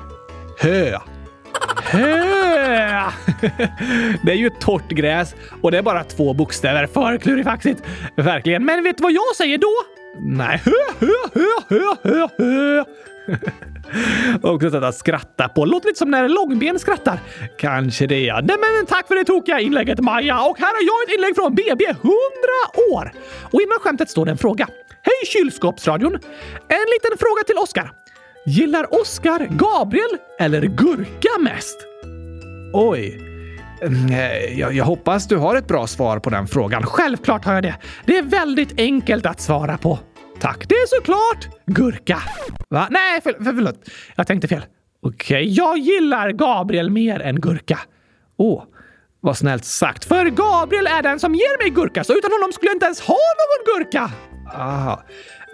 [0.59, 0.99] hö.
[1.85, 3.11] Hö!
[4.23, 6.87] Det är ju torrt gräs och det är bara två bokstäver.
[6.87, 7.83] För klurifaxigt.
[8.16, 8.64] Verkligen.
[8.64, 9.73] Men vet du vad jag säger då?
[10.19, 10.62] Nej.
[10.64, 12.85] Hö, hö, hö, hö, hö, hö.
[14.42, 15.64] Också sätt att skratta på.
[15.64, 17.19] Låter lite som när Långben skrattar.
[17.59, 18.35] Kanske det, ja.
[18.35, 20.40] Nej, men tack för det tokiga inlägget, Maja.
[20.40, 22.11] Och här har jag ett inlägg från BB 100
[22.92, 23.12] år.
[23.51, 24.69] Och innan skämtet står det en fråga.
[25.03, 26.14] Hej kylskåpsradion!
[26.69, 27.90] En liten fråga till Oskar.
[28.49, 31.79] Gillar Oskar Gabriel eller gurka mest?
[32.73, 33.21] Oj.
[34.59, 36.83] Jag, jag, hoppas du har ett bra svar på den frågan.
[36.83, 37.75] Självklart har jag det.
[38.07, 39.99] Det är väldigt enkelt att svara på.
[40.41, 40.69] Tack.
[40.69, 42.19] Det är såklart gurka.
[42.69, 42.89] Va?
[42.91, 43.89] Nej, för, för, förlåt.
[44.17, 44.63] Jag tänkte fel.
[45.03, 45.55] Okej, okay.
[45.55, 47.79] jag gillar Gabriel mer än gurka.
[48.37, 48.65] Åh, oh,
[49.21, 50.05] vad snällt sagt.
[50.05, 53.01] För Gabriel är den som ger mig gurka, så utan honom skulle jag inte ens
[53.01, 54.11] ha någon gurka.
[54.55, 55.03] Aha.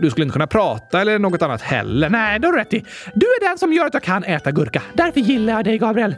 [0.02, 2.10] Du skulle inte kunna prata eller något annat heller.
[2.10, 2.84] Nej, det har du rätt i.
[3.14, 4.82] Du är den som gör att jag kan äta gurka.
[4.92, 6.14] Därför gillar jag dig, Gabriel.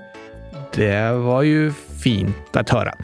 [0.74, 2.94] Det var ju fint att höra.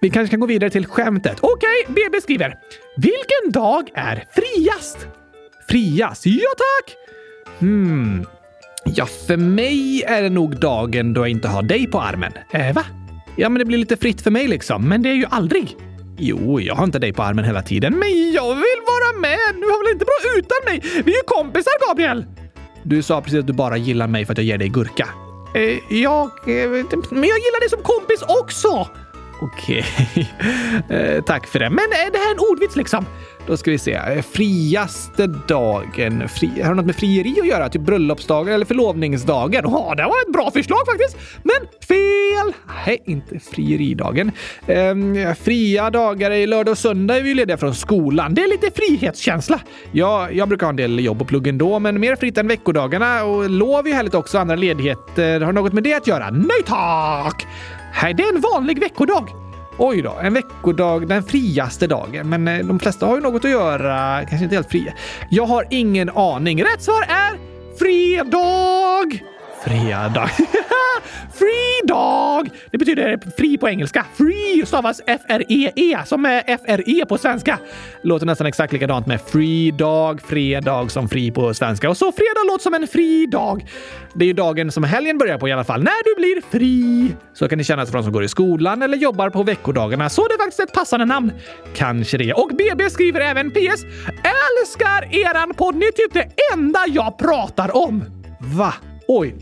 [0.00, 1.38] Vi kanske kan gå vidare till skämtet.
[1.40, 2.54] Okej, okay, BB skriver.
[2.96, 5.06] Vilken dag är friast?
[5.72, 6.26] frias.
[6.26, 6.96] Ja tack!
[7.58, 8.26] Hmm.
[8.84, 12.32] Ja, för mig är det nog dagen då jag inte har dig på armen.
[12.52, 12.84] Eh, va?
[13.36, 14.88] Ja, men det blir lite fritt för mig liksom.
[14.88, 15.76] Men det är ju aldrig.
[16.18, 17.98] Jo, jag har inte dig på armen hela tiden.
[17.98, 19.60] Men jag vill vara med!
[19.60, 21.02] Du har väl inte bra utan mig?
[21.04, 22.24] Vi är ju kompisar, Gabriel!
[22.82, 25.08] Du sa precis att du bara gillar mig för att jag ger dig gurka.
[25.54, 26.22] Eh, jag...
[26.22, 26.70] Eh,
[27.10, 28.88] men jag gillar dig som kompis också!
[29.42, 29.84] Okej.
[30.88, 31.70] eh, tack för det.
[31.70, 33.06] Men eh, det här är en ordvits liksom.
[33.46, 34.22] Då ska vi se.
[34.22, 36.28] Friaste dagen.
[36.28, 37.68] Fri, har det något med frieri att göra?
[37.68, 39.64] Typ bröllopsdagen eller förlovningsdagen?
[39.64, 41.16] Ja, det var ett bra förslag faktiskt.
[41.42, 42.52] Men fel!
[42.86, 44.32] Nej, inte frieridagen.
[44.66, 48.34] Ehm, fria dagar i lördag och söndag är vi lediga från skolan.
[48.34, 49.60] Det är lite frihetskänsla.
[49.92, 53.24] Ja, jag brukar ha en del jobb och plugg ändå, men mer fritt än veckodagarna.
[53.24, 55.40] Och lov är härligt också, andra ledigheter.
[55.40, 56.30] Har något med det att göra?
[56.30, 57.46] Nej tack!
[58.02, 59.41] Nej, det är en vanlig veckodag.
[59.78, 62.28] Oj då, en veckodag, den friaste dagen.
[62.28, 64.92] Men eh, de flesta har ju något att göra, kanske inte helt fria.
[65.30, 66.64] Jag har ingen aning.
[66.64, 67.38] Rätt svar är
[67.78, 69.18] fredag!
[69.64, 70.30] Fredag.
[71.34, 72.50] Free dog!
[72.70, 74.06] Det betyder fri på engelska.
[74.14, 77.58] Free stavas F-R-E-E -E, som är F-R-E på svenska.
[78.02, 81.90] Låter nästan exakt likadant med free dag, fredag som fri på svenska.
[81.90, 83.66] Och så fredag låter som en fri dag.
[84.14, 87.14] Det är ju dagen som helgen börjar på i alla fall, när du blir fri.
[87.34, 90.28] Så kan det kännas för de som går i skolan eller jobbar på veckodagarna, så
[90.28, 91.32] det är faktiskt ett passande namn.
[91.74, 92.32] Kanske det.
[92.32, 93.84] Och BB skriver även PS.
[94.06, 95.74] Älskar eran podd!
[95.74, 98.04] Ni är typ det enda jag pratar om.
[98.40, 98.74] Va?
[99.08, 99.34] Oj,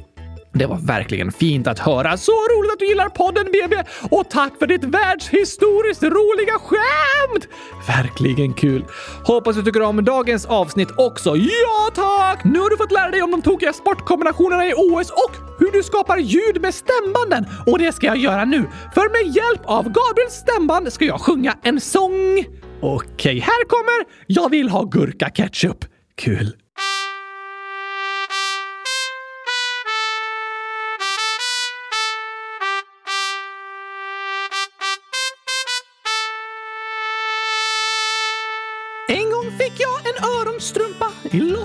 [0.52, 2.16] det var verkligen fint att höra.
[2.16, 3.76] Så roligt att du gillar podden BB!
[4.10, 7.48] Och tack för ditt världshistoriskt roliga skämt!
[7.88, 8.84] Verkligen kul.
[9.24, 11.36] Hoppas du tycker om dagens avsnitt också.
[11.36, 12.44] Ja tack!
[12.44, 15.82] Nu har du fått lära dig om de tokiga sportkombinationerna i OS och hur du
[15.82, 17.46] skapar ljud med stämbanden.
[17.66, 18.64] Och det ska jag göra nu.
[18.94, 22.44] För med hjälp av Gabriels stämband ska jag sjunga en sång.
[22.82, 25.84] Okej, här kommer Jag vill ha gurka ketchup.
[26.16, 26.56] Kul!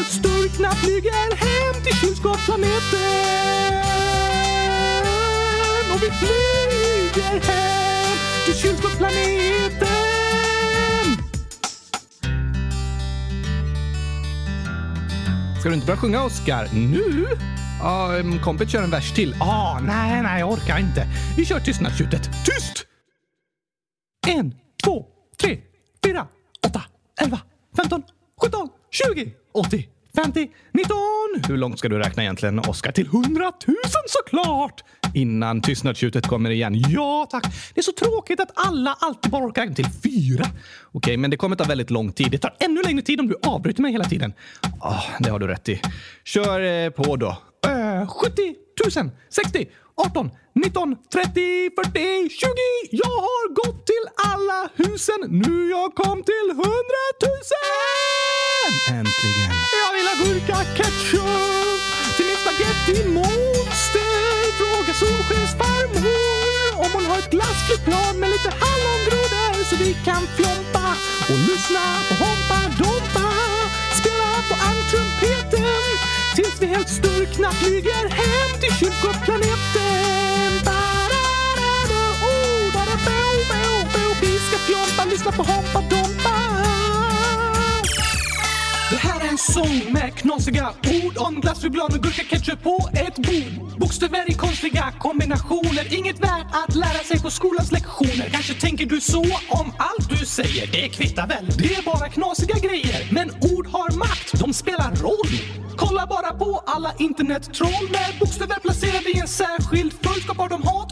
[0.00, 2.70] tills sturkna flyger hem till kylskåpsplaneten.
[5.92, 9.86] Och vi flyger hem till kylskåpsplaneten.
[15.60, 16.68] Ska du inte börja sjunga, Oskar?
[16.72, 17.26] Nu?
[17.80, 19.36] Ja, um, kompet kör en vers till.
[19.40, 21.06] Ah, nej, nej, jag orkar inte.
[21.36, 22.30] Vi kör tystnadstjutet.
[22.44, 22.86] Tyst!
[24.26, 25.06] En, två,
[25.40, 25.58] tre,
[26.04, 26.26] fyra,
[26.66, 26.82] åtta,
[27.20, 27.40] elva,
[27.76, 28.02] femton,
[28.42, 29.82] sjutton, tjugo, åttio,
[30.14, 31.42] femtio, nitton.
[31.48, 32.92] Hur långt ska du räkna egentligen, Oskar?
[32.92, 34.84] Till 100 000 såklart!
[35.14, 36.74] Innan tystnadstjutet kommer igen.
[36.88, 37.44] Ja, tack.
[37.74, 40.44] Det är så tråkigt att alla alltid bara orkar räkna till fyra.
[40.92, 42.30] Okej, men det kommer ta väldigt lång tid.
[42.30, 44.32] Det tar ännu längre tid om du avbryter mig hela tiden.
[44.80, 45.80] Oh, det har du rätt i.
[46.24, 47.36] Kör eh, på då.
[47.66, 48.54] Uh, 70
[48.96, 52.48] 000, 60, 18, 19, 30, 40, 20.
[52.90, 55.20] Jag har gått till alla husen.
[55.42, 56.64] Nu jag kom till 100
[57.22, 57.40] 000!
[58.98, 59.52] Äntligen.
[59.82, 61.80] Jag vill ha gurka ketchup
[62.16, 64.22] till mitt spagettimonster.
[64.58, 66.30] Fråga Solskens farmor
[66.84, 70.86] om hon har ett glassflygplan med lite hallongrodor så vi kan fjompa
[71.30, 73.28] och lyssna på Hompa Dompa.
[74.00, 75.84] Spela på almtrumpeten
[76.36, 80.09] tills vi helt sturkna flyger hem till kyrkoplaneten.
[85.30, 86.30] Lyssna på Hompa Dompa.
[88.90, 90.68] Det här är en sång med knasiga
[91.04, 93.78] ord om glass, choklad och gurka ketchup på ett bord.
[93.78, 98.28] Bokstäver i konstiga kombinationer, inget värt att lära sig på skolans lektioner.
[98.32, 102.58] Kanske tänker du så om allt du säger, det kvittar väl, det är bara knasiga
[102.58, 103.08] grejer.
[103.10, 105.32] Men ord har makt, de spelar roll.
[105.76, 110.89] Kolla bara på alla internettroll med bokstäver placerade i en särskild följd skapar de hat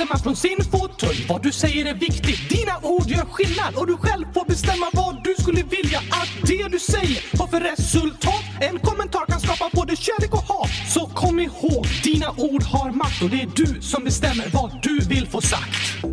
[0.00, 1.26] hemma från sin fåtölj.
[1.28, 5.24] Vad du säger är viktigt, dina ord gör skillnad och du själv får bestämma vad
[5.24, 8.44] du skulle vilja att det du säger har för resultat.
[8.60, 10.70] En kommentar kan skapa både kärlek och hat.
[10.94, 14.98] Så kom ihåg, dina ord har makt och det är du som bestämmer vad du
[14.98, 16.04] vill få sagt.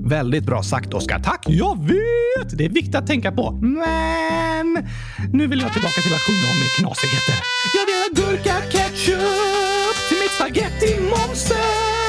[0.00, 1.18] Väldigt bra sagt, Oskar.
[1.18, 1.44] Tack!
[1.46, 2.58] Jag vet!
[2.58, 3.52] Det är viktigt att tänka på.
[3.52, 4.88] Men
[5.32, 7.34] nu vill jag tillbaka till att sjunga om knasigheter.
[7.76, 12.05] Jag vill ha gurka ketchup till mitt spagetti-monster.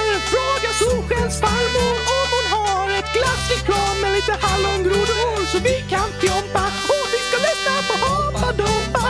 [0.79, 7.05] Solskens farmor om hon har ett glasslikör med lite hallongrodor så vi kan fjompa och
[7.13, 9.07] vi ska lyssna på Hoppa Dompa.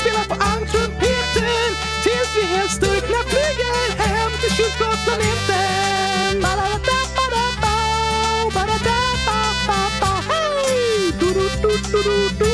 [0.00, 1.70] Spela på angtrumpeten
[2.04, 4.54] tills vi helt styrkna flyger hem till!
[11.20, 12.50] Du-du-du-du-du-du.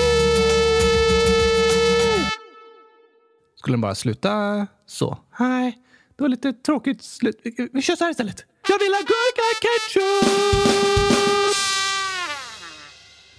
[3.56, 5.18] Skulle den bara sluta så?
[5.38, 5.78] Nej,
[6.20, 7.40] det var lite tråkigt slut.
[7.42, 8.44] Vi- Vi kör så här istället.
[8.68, 10.30] Jag vill ha gurka ketchup!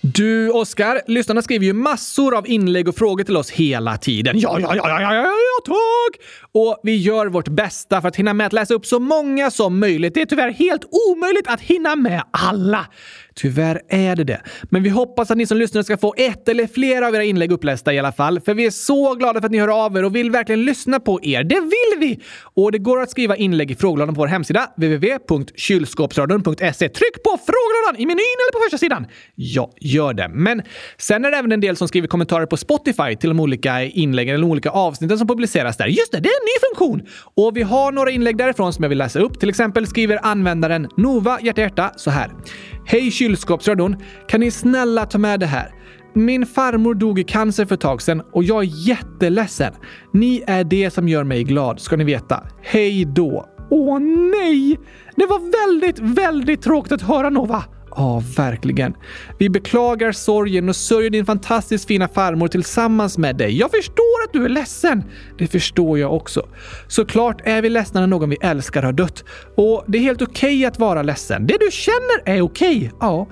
[0.03, 4.39] Du, Oskar, lyssnarna skriver ju massor av inlägg och frågor till oss hela tiden.
[4.39, 6.21] Ja, ja, ja, ja, ja, ja, ja, tack!
[6.53, 9.79] Och vi gör vårt bästa för att hinna med att läsa upp så många som
[9.79, 10.13] möjligt.
[10.13, 12.87] Det är tyvärr helt omöjligt att hinna med alla.
[13.35, 14.41] Tyvärr är det det.
[14.63, 17.51] Men vi hoppas att ni som lyssnar ska få ett eller flera av era inlägg
[17.51, 18.39] upplästa i alla fall.
[18.39, 20.99] För vi är så glada för att ni hör av er och vill verkligen lyssna
[20.99, 21.43] på er.
[21.43, 22.19] Det vill vi!
[22.53, 26.89] Och det går att skriva inlägg i frågelådan på vår hemsida www.kylskåpsradion.se.
[26.89, 29.07] Tryck på frågelådan i menyn eller på första sidan.
[29.35, 30.29] Ja, gör det.
[30.33, 30.61] Men
[30.97, 34.35] sen är det även en del som skriver kommentarer på Spotify till de olika inläggen
[34.35, 35.87] eller de olika avsnitten som publiceras där.
[35.87, 37.07] Just det, det är en ny funktion!
[37.35, 39.39] Och vi har några inlägg därifrån som jag vill läsa upp.
[39.39, 42.31] Till exempel skriver användaren Nova hjärta hjärta så här.
[42.85, 43.95] Hej kylskåpsradion!
[44.27, 45.71] Kan ni snälla ta med det här?
[46.13, 49.73] Min farmor dog i cancer för ett tag sedan och jag är jätteledsen.
[50.13, 52.43] Ni är det som gör mig glad, ska ni veta.
[52.61, 53.45] Hej då!
[53.69, 53.99] Åh
[54.31, 54.79] nej!
[55.15, 57.63] Det var väldigt, väldigt tråkigt att höra Nova.
[57.95, 58.93] Ja, verkligen.
[59.37, 63.57] Vi beklagar sorgen och sörjer din fantastiskt fina farmor tillsammans med dig.
[63.57, 65.03] Jag förstår att du är ledsen.
[65.37, 66.47] Det förstår jag också.
[66.87, 69.23] Såklart är vi ledsna när någon vi älskar har dött.
[69.55, 71.47] Och det är helt okej att vara ledsen.
[71.47, 72.91] Det du känner är okej.
[72.99, 73.27] Ja,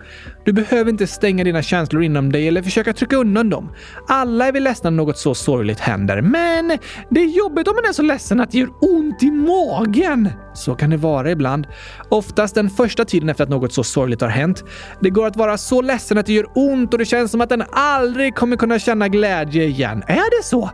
[0.45, 3.71] du behöver inte stänga dina känslor inom dig eller försöka trycka undan dem.
[4.07, 6.77] Alla är vi ledsna när något så sorgligt händer, men
[7.09, 10.29] Det är jobbigt om man är så ledsen att det gör ont i magen.
[10.53, 11.67] så kan det vara ibland.
[12.09, 14.63] Oftast den första tiden efter att något så sorgligt har hänt.
[14.99, 17.49] Det går att vara så ledsen att det gör ont och det känns som att
[17.49, 20.03] den aldrig kommer kunna känna glädje igen.
[20.07, 20.69] Är det så?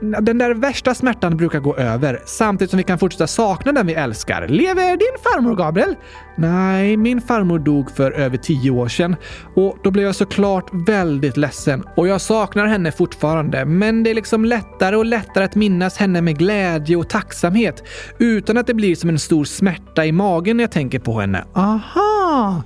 [0.00, 3.94] Den där värsta smärtan brukar gå över samtidigt som vi kan fortsätta sakna den vi
[3.94, 4.48] älskar.
[4.48, 5.94] Lever din farmor Gabriel?
[6.36, 9.16] Nej, min farmor dog för över tio år sedan
[9.54, 13.64] och då blev jag såklart väldigt ledsen och jag saknar henne fortfarande.
[13.64, 17.82] Men det är liksom lättare och lättare att minnas henne med glädje och tacksamhet
[18.18, 21.44] utan att det blir som en stor smärta i magen när jag tänker på henne.
[21.54, 22.62] Aha!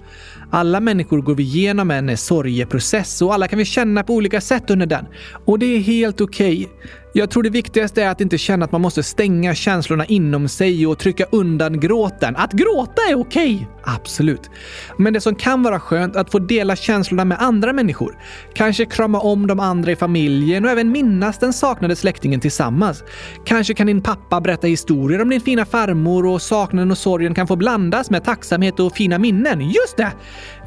[0.51, 4.71] Alla människor går vi igenom en sorgeprocess och alla kan vi känna på olika sätt
[4.71, 5.05] under den.
[5.45, 6.69] Och det är helt okej.
[7.13, 10.87] Jag tror det viktigaste är att inte känna att man måste stänga känslorna inom sig
[10.87, 12.37] och trycka undan gråten.
[12.37, 13.69] Att gråta är okej.
[13.83, 14.51] Absolut.
[14.99, 18.19] Men det som kan vara skönt är att få dela känslorna med andra människor.
[18.55, 23.05] Kanske krama om de andra i familjen och även minnas den saknade släktingen tillsammans.
[23.45, 27.47] Kanske kan din pappa berätta historier om din fina farmor och saknaden och sorgen kan
[27.47, 29.61] få blandas med tacksamhet och fina minnen.
[29.61, 30.13] Just det!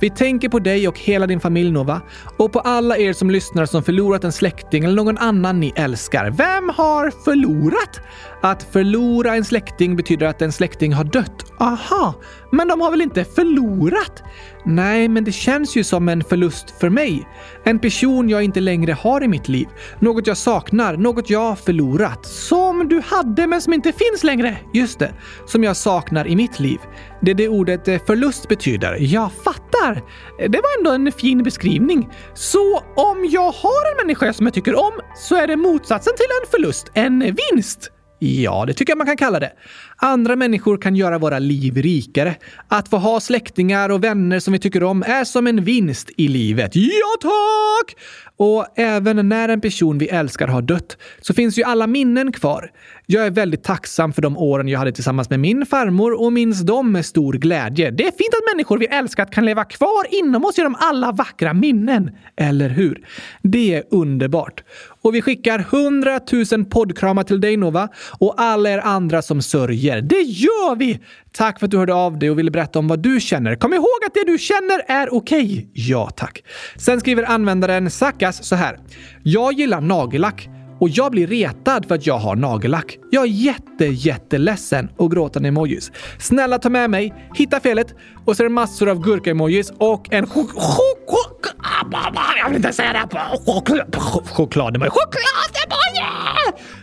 [0.02, 2.02] Vi tänker på dig och hela din familj Nova.
[2.38, 6.30] Och på alla er som lyssnar som förlorat en släkting eller någon annan ni älskar.
[6.30, 8.02] Vem har förlorat?
[8.42, 11.46] Att förlora en släkting betyder att en släkting har dött.
[11.60, 12.16] Aha,
[12.52, 14.24] men de har väl inte förlorat?
[14.66, 17.28] Nej, men det känns ju som en förlust för mig.
[17.64, 19.68] En person jag inte längre har i mitt liv.
[20.00, 22.26] Något jag saknar, något jag förlorat.
[22.26, 24.58] Som du hade men som inte finns längre?
[24.74, 25.14] Just det,
[25.48, 26.80] som jag saknar i mitt liv.
[27.22, 28.98] Det är det ordet eh, förlust betyder.
[29.00, 30.02] Jag fattar.
[30.38, 32.10] Det var ändå en fin beskrivning.
[32.34, 36.26] Så om jag har en människa som jag tycker om så är det motsatsen till
[36.42, 37.92] en förlust, en vinst?
[38.24, 39.52] Ja, det tycker jag man kan kalla det.
[39.96, 42.36] Andra människor kan göra våra liv rikare.
[42.68, 46.28] Att få ha släktingar och vänner som vi tycker om är som en vinst i
[46.28, 46.72] livet.
[46.76, 47.96] Ja, tack!
[48.38, 52.72] Och även när en person vi älskar har dött så finns ju alla minnen kvar.
[53.06, 56.62] Jag är väldigt tacksam för de åren jag hade tillsammans med min farmor och minns
[56.62, 57.92] dem med stor glädje.
[57.92, 61.54] Det är fint att människor vi älskat kan leva kvar inom oss genom alla vackra
[61.54, 62.12] minnen.
[62.38, 63.08] Eller hur?
[63.42, 64.64] Det är underbart.
[65.04, 66.20] Och vi skickar 100
[66.52, 67.90] 000 poddkramar till dig Nova
[68.20, 70.02] och alla er andra som sörjer.
[70.02, 71.00] Det gör vi!
[71.32, 73.56] Tack för att du hörde av dig och ville berätta om vad du känner.
[73.56, 75.70] Kom ihåg att det du känner är okej.
[75.74, 76.44] Ja, tack.
[76.76, 78.80] Sen skriver användaren Sakas så här.
[79.24, 80.50] Jag gillar nagellack
[80.82, 82.98] och jag blir retad för att jag har nagellack.
[83.12, 85.92] Jag är jätte, jätteledsen och gråtande emojis.
[86.20, 87.88] Snälla ta med mig, hitta felet
[88.26, 92.74] och så är det massor av gurka-emojis och en chok- chok- ah, Jag vill inte
[92.74, 93.20] säga det.
[93.52, 93.96] Choklad.
[94.32, 94.90] choklad-emoji.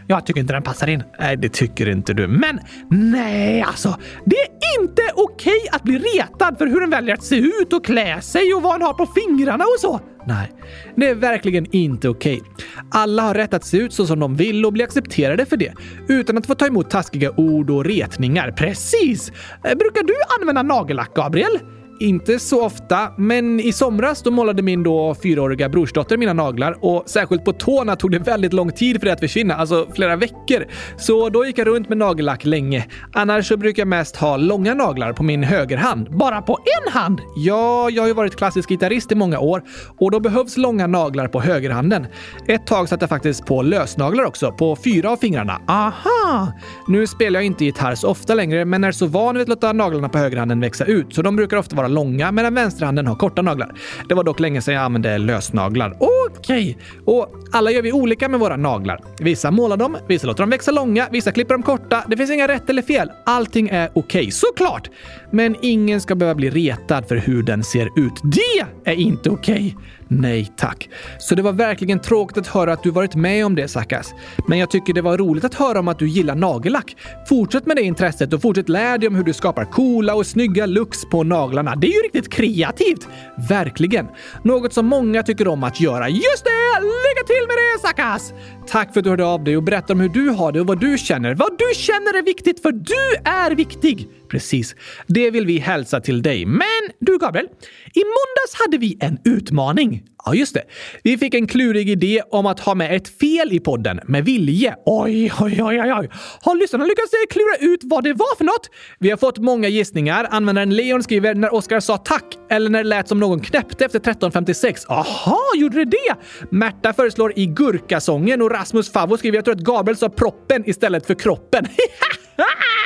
[0.07, 1.03] Jag tycker inte den passar in.
[1.21, 2.27] Nej, det tycker inte du.
[2.29, 3.97] Men nej, alltså.
[4.25, 7.85] Det är inte okej att bli retad för hur en väljer att se ut och
[7.85, 10.01] klä sig och vad en har på fingrarna och så.
[10.29, 10.53] Nej,
[10.97, 12.43] det är verkligen inte okej.
[12.91, 15.73] Alla har rätt att se ut så som de vill och bli accepterade för det,
[16.09, 18.51] utan att få ta emot taskiga ord och retningar.
[18.51, 19.33] Precis!
[19.65, 21.59] Eh, brukar du använda nagellack, Gabriel?
[22.01, 27.03] Inte så ofta, men i somras då målade min då fyraåriga brorsdotter mina naglar och
[27.07, 30.67] särskilt på tårna tog det väldigt lång tid för det att försvinna, alltså flera veckor.
[30.97, 32.87] Så då gick jag runt med nagellack länge.
[33.13, 36.17] Annars så brukar jag mest ha långa naglar på min högerhand.
[36.19, 37.21] Bara på en hand?
[37.37, 39.63] Ja, jag har ju varit klassisk gitarrist i många år
[39.99, 42.07] och då behövs långa naglar på högerhanden.
[42.47, 45.61] Ett tag satte jag faktiskt på lösnaglar också, på fyra av fingrarna.
[45.69, 46.53] Aha!
[46.89, 49.73] Nu spelar jag inte gitarr så ofta längre, men är så van vid att låta
[49.73, 53.43] naglarna på högerhanden växa ut, så de brukar ofta vara långa medan vänsterhanden har korta
[53.43, 53.75] naglar.
[54.09, 55.97] Det var dock länge sedan jag använde lösnaglar.
[55.99, 56.71] Okej!
[56.71, 56.75] Okay.
[57.05, 59.01] Och alla gör vi olika med våra naglar.
[59.21, 62.05] Vissa målar dem, vissa låter dem växa långa, vissa klipper dem korta.
[62.09, 63.11] Det finns inga rätt eller fel.
[63.27, 64.91] Allting är okej, okay, såklart!
[65.31, 68.21] Men ingen ska behöva bli retad för hur den ser ut.
[68.23, 69.75] Det är inte okej!
[69.77, 69.85] Okay.
[70.11, 70.89] Nej tack.
[71.19, 74.15] Så det var verkligen tråkigt att höra att du varit med om det Sakas.
[74.49, 76.97] Men jag tycker det var roligt att höra om att du gillar nagellack.
[77.29, 80.67] Fortsätt med det intresset och fortsätt lära dig om hur du skapar coola och snygga
[80.67, 81.77] looks på naglarna.
[81.77, 83.09] Det är ju riktigt kreativt!
[83.49, 84.07] Verkligen.
[84.43, 86.09] Något som många tycker om att göra.
[86.09, 86.81] Just det!
[86.81, 88.33] Lycka till med det Sakas!
[88.67, 90.67] Tack för att du hörde av dig och berättade om hur du har det och
[90.67, 91.35] vad du känner.
[91.35, 94.09] Vad du känner är viktigt för du är viktig!
[94.29, 94.77] Precis.
[95.07, 96.47] Det vill vi hälsa till dig.
[96.47, 96.63] Men
[97.01, 97.47] du Gabriel,
[97.95, 100.03] i måndags hade vi en utmaning.
[100.25, 100.63] Ja, just det.
[101.03, 104.75] Vi fick en klurig idé om att ha med ett fel i podden med vilje.
[104.87, 106.11] Oj, oj, oj, oj, oj.
[106.43, 108.71] Har lyssnarna lyckats klura ut vad det var för något?
[108.99, 110.29] Vi har fått många gissningar.
[110.31, 113.99] Användaren Leon skriver när Oskar sa tack eller när det lät som någon knäppte efter
[113.99, 114.85] 13.56.
[114.89, 116.15] Aha, gjorde det det?
[116.51, 121.07] Märta föreslår i Gurkasången och Rasmus Favvo skriver jag tror att Gabriel sa proppen istället
[121.07, 121.67] för kroppen.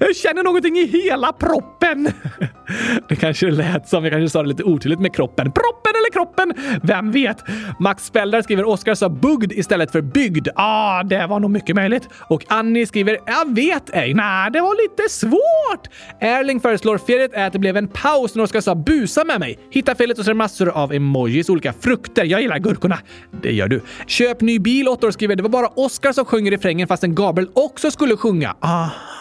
[0.00, 2.08] Jag känner någonting i hela proppen.
[3.08, 5.52] Det kanske lät som jag kanske sa det lite otydligt med kroppen.
[5.52, 6.54] Proppen eller kroppen?
[6.82, 7.44] Vem vet?
[7.80, 10.48] Max Speldar skriver Oskar sa bugd istället för byggd.
[10.48, 12.08] Ja, ah, det var nog mycket möjligt.
[12.28, 14.14] Och Annie skriver jag vet ej.
[14.14, 15.88] Nej, det var lite svårt.
[16.20, 19.58] Erling föreslår felet är att det blev en paus när Oskar sa busa med mig.
[19.70, 22.24] Hitta felet och så är det massor av emojis, olika frukter.
[22.24, 22.98] Jag gillar gurkorna.
[23.42, 23.80] Det gör du.
[24.06, 24.88] Köp ny bil.
[24.88, 28.54] Otto skriver det var bara Oskar som sjöng refrängen fastän Gabriel också skulle sjunga.
[28.60, 29.15] Aha!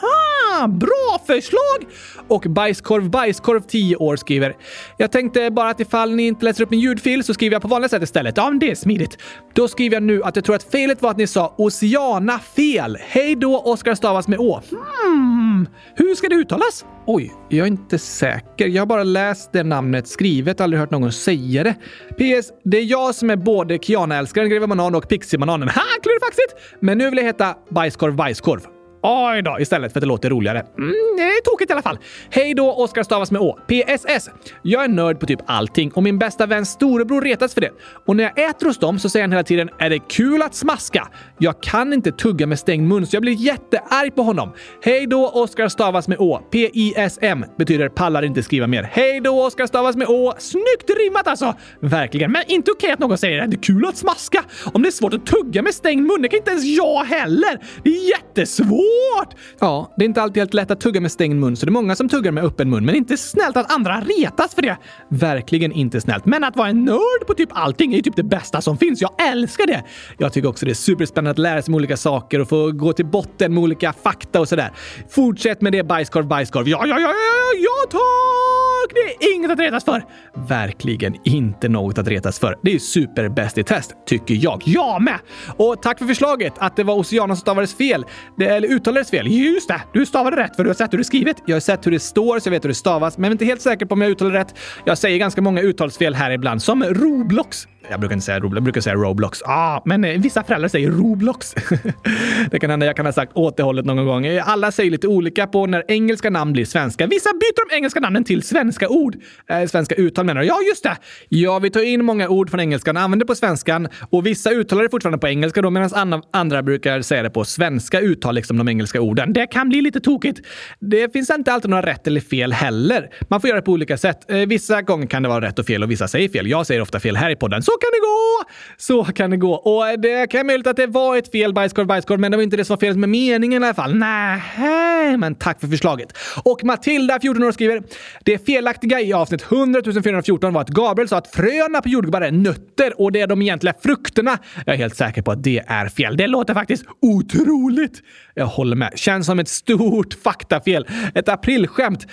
[0.68, 1.92] Bra förslag!
[2.28, 4.56] Och Bajskorv Bajskorv 10 år skriver
[4.98, 7.68] “Jag tänkte bara att ifall ni inte läser upp min ljudfil så skriver jag på
[7.68, 8.38] vanligt sätt istället.
[8.38, 9.18] Ja, men det är smidigt.
[9.54, 12.98] Då skriver jag nu att jag tror att felet var att ni sa Oceana fel.
[13.02, 14.62] Hej då, Oskar stavas med Å.
[15.02, 16.86] Hmm, hur ska det uttalas?
[17.08, 18.68] Oj, jag är inte säker.
[18.68, 21.74] Jag har bara läst det namnet skrivet, aldrig hört någon säga det.
[22.10, 22.52] PS.
[22.64, 25.70] Det är jag som är både Kiana-älskaren, Greve Banan och Pixie-bananen.
[25.70, 26.80] Ha, klurifaxigt!
[26.80, 28.75] Men nu vill jag heta Bajskorv Bajskorv.
[29.08, 30.60] Oj då, istället för att det låter roligare.
[30.78, 31.98] Mm, det är tokigt i alla fall.
[32.30, 33.60] Hej då, Oskar stavas med Å.
[33.68, 34.30] PSS.
[34.62, 37.72] Jag är nörd på typ allting och min bästa väns storebror retas för det.
[38.06, 40.56] Och när jag äter hos dem så säger han hela tiden “Är det kul att
[40.56, 44.54] smaska?” Jag kan inte tugga med stängd mun så jag blir jättearg på honom.
[44.84, 46.38] Hej då, Oskar stavas med Å.
[46.52, 48.90] PISM betyder pallar inte skriva mer.
[48.92, 50.34] Hej då, Oskar stavas med Å.
[50.38, 51.54] Snyggt rimmat alltså!
[51.80, 52.32] Verkligen.
[52.32, 54.44] Men inte okej okay att någon säger “Är det kul att smaska?”
[54.74, 56.22] om det är svårt att tugga med stängd mun.
[56.22, 57.60] Det kan inte ens jag heller.
[57.84, 58.95] Det är jättesvårt!
[58.96, 59.36] Hårt!
[59.60, 61.72] Ja, det är inte alltid helt lätt att tugga med stängd mun, så det är
[61.72, 62.86] många som tuggar med öppen mun.
[62.86, 64.78] Men inte snällt att andra retas för det.
[65.10, 66.26] Verkligen inte snällt.
[66.26, 69.02] Men att vara en nörd på typ allting är ju typ det bästa som finns.
[69.02, 69.84] Jag älskar det!
[70.18, 72.94] Jag tycker också det är superspännande att lära sig om olika saker och få gå
[72.94, 74.72] till botten med olika fakta och sådär.
[75.10, 76.68] Fortsätt med det bajskorv, bajskorv.
[76.68, 78.94] Ja, ja, ja, ja, ja tack!
[78.94, 80.04] Det är inget att retas för.
[80.48, 82.58] Verkligen inte något att retas för.
[82.62, 84.62] Det är superbäst i test, tycker jag.
[84.66, 85.20] Jag med!
[85.58, 88.06] Och tack för förslaget att det var Oceana som stavades fel.
[88.38, 89.28] Det, eller uttalades fel.
[89.28, 89.82] Just det!
[89.94, 91.38] Du stavade rätt för du har sett hur det är skrivet.
[91.46, 93.32] Jag har sett hur det står så jag vet hur det stavas, men jag är
[93.32, 94.56] inte helt säker på om jag uttalar rätt.
[94.84, 97.68] Jag säger ganska många uttalsfel här ibland, som Roblox.
[97.90, 99.42] Jag brukar inte säga Roblox, jag brukar säga Roblox.
[99.46, 101.56] Ah, men eh, vissa föräldrar säger Roblox.
[102.52, 104.26] det kan hända jag kan ha sagt åt det hållet någon gång.
[104.26, 107.08] Eh, alla säger lite olika på när engelska namn blir svenska.
[107.08, 109.16] Vissa byter de engelska namnen till svenska ord.
[109.50, 110.48] Eh, svenska uttal menar du?
[110.48, 110.98] Ja, just det!
[111.30, 114.84] Ja, vi tar in många ord från engelskan, och använder på svenskan och vissa uttalar
[114.84, 118.58] det fortfarande på engelska då medan andra, andra brukar säga det på svenska uttal, liksom
[118.58, 119.34] de engelska orden.
[119.34, 120.40] Det kan bli lite tokigt.
[120.80, 123.10] Det finns inte alltid några rätt eller fel heller.
[123.30, 124.32] Man får göra det på olika sätt.
[124.32, 126.48] Eh, vissa gånger kan det vara rätt och fel och vissa säger fel.
[126.48, 127.64] Jag säger ofta fel här i podden.
[127.64, 128.44] Så kan det gå!
[128.78, 129.54] Så kan det gå.
[129.54, 132.58] Och det kan möjligt att det var ett fel bajskorv, bajskorv, men det var inte
[132.58, 133.96] det som var felet med meningen i alla fall.
[133.96, 136.18] Nej, men tack för förslaget.
[136.44, 137.84] Och Matilda, 14 år, skriver
[138.24, 142.32] det felaktiga i avsnitt 100 414 var att Gabriel sa att fröna på jordgubbar är
[142.32, 144.38] nötter och det är de egentliga frukterna.
[144.66, 146.18] Jag är helt säker på att det är fel.
[146.18, 148.02] Det låter faktiskt otroligt.
[148.34, 148.92] Jag håller med.
[148.96, 150.88] Känns som ett stort faktafel.
[151.14, 152.08] Ett aprilskämt.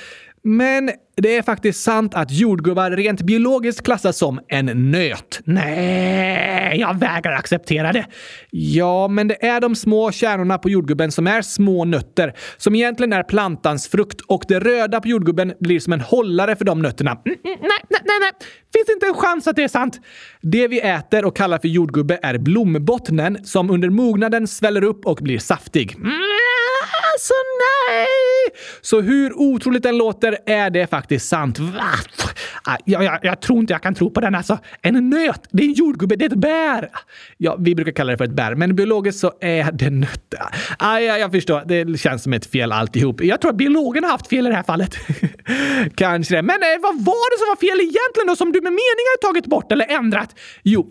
[0.45, 5.41] Men det är faktiskt sant att jordgubbar rent biologiskt klassas som en nöt.
[5.45, 8.07] Nej, jag vägrar acceptera det.
[8.51, 13.13] Ja, men det är de små kärnorna på jordgubben som är små nötter, som egentligen
[13.13, 17.11] är plantans frukt och det röda på jordgubben blir som en hållare för de nötterna.
[17.11, 18.31] Mm, mm nej, nej, nej, nej.
[18.73, 20.01] Finns inte en chans att det är sant?
[20.41, 25.19] Det vi äter och kallar för jordgubbe är blombottnen som under mognaden sväller upp och
[25.23, 25.95] blir saftig.
[25.97, 26.32] Mm,
[27.13, 28.07] alltså nej!
[28.81, 31.59] Så hur otroligt den låter är det faktiskt sant.
[31.59, 31.85] Va?
[32.65, 34.35] Ah, jag, jag, jag, tror inte jag kan tro på den.
[34.35, 36.89] Alltså, en nöt, det är en jordgubbe, det är ett bär.
[37.37, 40.41] Ja, vi brukar kalla det för ett bär, men biologiskt så är det nötter.
[40.79, 41.63] Ah, ja, jag förstår.
[41.67, 43.25] Det känns som ett fel alltihop.
[43.25, 44.97] Jag tror att biologen har haft fel i det här fallet.
[45.95, 46.43] Kanske det.
[46.43, 49.47] Men eh, vad var det som var fel egentligen då, som du med meningar tagit
[49.47, 50.39] bort eller ändrat?
[50.63, 50.87] Jo,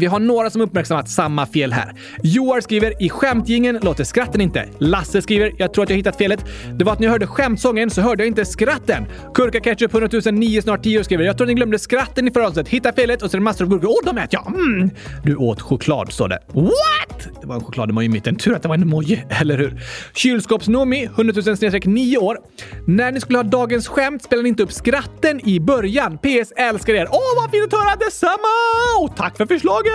[0.00, 1.94] vi har några som uppmärksammat samma fel här.
[2.22, 4.68] Joar skriver “I skämtgingen låter skratten inte”.
[4.78, 6.44] Lasse skriver “Jag tror att jag hittat felet.
[6.78, 9.06] Det var att när jag hörde skämtsången så hörde jag inte skratten”.
[9.34, 12.46] Kurka Ketchup 100 009 snart 10 skriver “Jag tror att ni glömde skratten i förra
[12.46, 12.68] avsnittet.
[12.68, 13.88] Hitta felet och så är det massor av gurkor.
[13.88, 14.54] Åh, de äter jag!
[14.54, 14.90] Mm.
[15.24, 16.38] Du åt choklad, står det.
[16.52, 17.28] What?
[17.40, 18.36] Det var en choklademoji i mitten.
[18.36, 19.80] Tur att det var en emoji, eller hur?
[20.14, 22.38] Kylskåpsnomi 100 000 9 år.
[22.86, 26.18] När ni skulle ha dagens skämt spelade ni inte upp skratten i början.
[26.18, 27.08] PS älskar er.
[27.10, 27.96] Åh, vad fint att höra!
[27.96, 28.54] Detsamma!
[29.00, 29.89] Och tack för förslaget!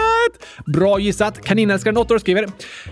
[0.66, 1.42] Bra gissat!
[1.46, 2.48] Kaninälskaren 8 år skriver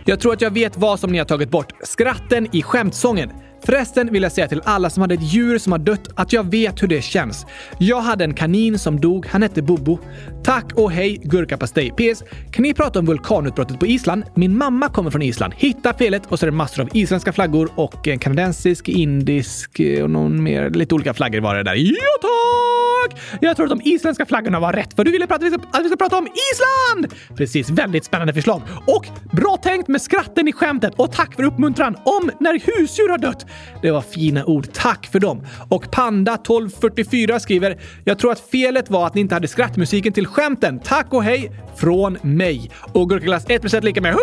[0.06, 1.74] “Jag tror att jag vet vad som ni har tagit bort.
[1.84, 3.30] Skratten i skämtsången.
[3.66, 6.52] Förresten vill jag säga till alla som hade ett djur som har dött att jag
[6.52, 7.46] vet hur det känns.
[7.78, 9.26] Jag hade en kanin som dog.
[9.28, 10.00] Han hette Bobo.
[10.44, 11.92] Tack och hej gurkapastej.
[11.92, 12.24] PS.
[12.52, 14.24] Kan ni prata om vulkanutbrottet på Island?
[14.36, 15.54] Min mamma kommer från Island.
[15.58, 20.04] Hitta felet och så är det massor av isländska flaggor och en kanadensisk, indisk eh,
[20.04, 20.70] och någon mer.
[20.70, 21.76] Lite olika flaggor var det där.
[21.76, 23.22] Ja, tack!
[23.42, 25.98] Jag tror att de isländska flaggorna var rätt, för du ville prata, att vi ska
[25.98, 27.14] prata om Island!
[27.38, 28.62] Precis, väldigt spännande förslag.
[28.88, 33.18] Och bra tänkt med skratten i skämtet och tack för uppmuntran om när husdjur har
[33.18, 33.46] dött.
[33.82, 34.68] Det var fina ord.
[34.74, 35.46] Tack för dem.
[35.70, 40.28] Och Panda 1244 skriver “Jag tror att felet var att ni inte hade skrattmusiken till
[40.28, 40.80] skämten.
[40.80, 44.22] Tack och hej från mig.” Och Gurkaglass 1% lika med 100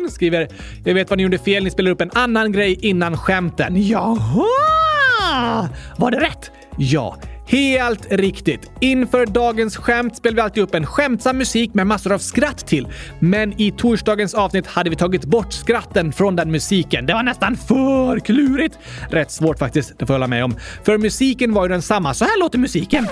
[0.00, 0.48] 000 skriver
[0.84, 1.64] “Jag vet vad ni gjorde fel.
[1.64, 5.68] Ni spelade upp en annan grej innan skämten.” Jaha!
[5.96, 6.50] Var det rätt?
[6.78, 7.16] Ja.
[7.48, 8.70] Helt riktigt.
[8.80, 12.88] Inför dagens skämt spelar vi alltid upp en skämtsam musik med massor av skratt till.
[13.18, 17.06] Men i torsdagens avsnitt hade vi tagit bort skratten från den musiken.
[17.06, 18.78] Det var nästan för klurigt.
[19.10, 20.56] Rätt svårt faktiskt, det får jag hålla med om.
[20.84, 22.14] För musiken var ju densamma.
[22.14, 23.06] Så här låter musiken.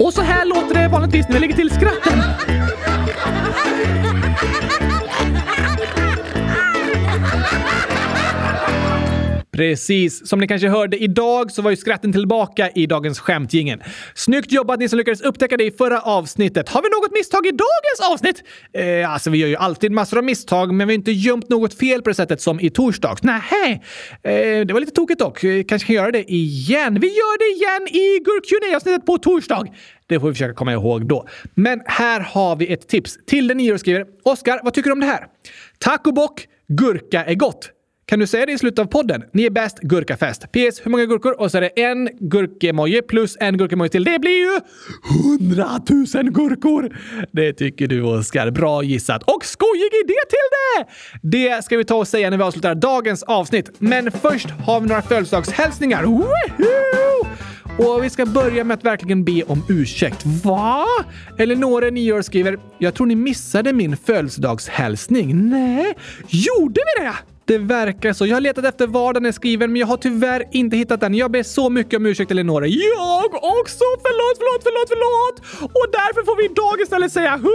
[0.00, 2.22] Och så här låter det vanligtvis när vi lägger till skratten.
[9.58, 10.28] Precis.
[10.28, 13.82] Som ni kanske hörde idag så var ju skratten tillbaka i dagens skämtjingen.
[14.14, 16.68] Snyggt jobbat ni som lyckades upptäcka det i förra avsnittet.
[16.68, 18.42] Har vi något misstag i dagens avsnitt?
[18.72, 21.74] Eh, alltså, vi gör ju alltid massor av misstag, men vi har inte gömt något
[21.74, 23.22] fel på det sättet som i torsdags.
[23.22, 23.82] Nej,
[24.22, 25.40] eh, det var lite tokigt dock.
[25.68, 27.00] Kanske kan göra det igen.
[27.00, 29.66] Vi gör det igen i gurk avsnittet på torsdag.
[30.06, 31.28] Det får vi försöka komma ihåg då.
[31.54, 33.18] Men här har vi ett tips.
[33.26, 35.26] Till den nio skriver Oskar, vad tycker du om det här?
[35.78, 37.70] Tack och bock, gurka är gott.
[38.08, 39.24] Kan du säga det i slutet av podden?
[39.32, 40.42] Ni är bäst, gurkafest.
[40.42, 40.80] PS.
[40.82, 41.40] Hur många gurkor?
[41.40, 44.04] Och så är det en gurkemoji plus en gurkemoji till.
[44.04, 44.60] Det blir ju
[45.02, 46.96] hundratusen gurkor!
[47.32, 48.50] Det tycker du, Oskar.
[48.50, 49.22] Bra gissat.
[49.22, 50.86] Och skojig idé till det!
[51.22, 53.70] Det ska vi ta och säga när vi avslutar dagens avsnitt.
[53.78, 56.02] Men först har vi några födelsedagshälsningar.
[56.02, 57.26] Woohoo!
[57.78, 60.26] Och vi ska börja med att verkligen be om ursäkt.
[60.44, 60.84] Va?
[61.38, 65.94] Eleonore, 9 år, skriver “Jag tror ni missade min födelsedagshälsning.” Nej,
[66.28, 67.12] gjorde vi det?
[67.48, 68.26] Det verkar så.
[68.26, 71.14] Jag har letat efter var den är skriven, men jag har tyvärr inte hittat den.
[71.14, 72.66] Jag ber så mycket om ursäkt, Eleonora.
[72.66, 73.84] Jag också!
[74.04, 75.36] Förlåt, förlåt, förlåt, förlåt!
[75.78, 77.48] Och därför får vi idag istället säga 100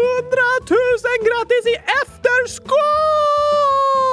[0.69, 0.77] 000
[1.27, 4.12] grattis i efterskott!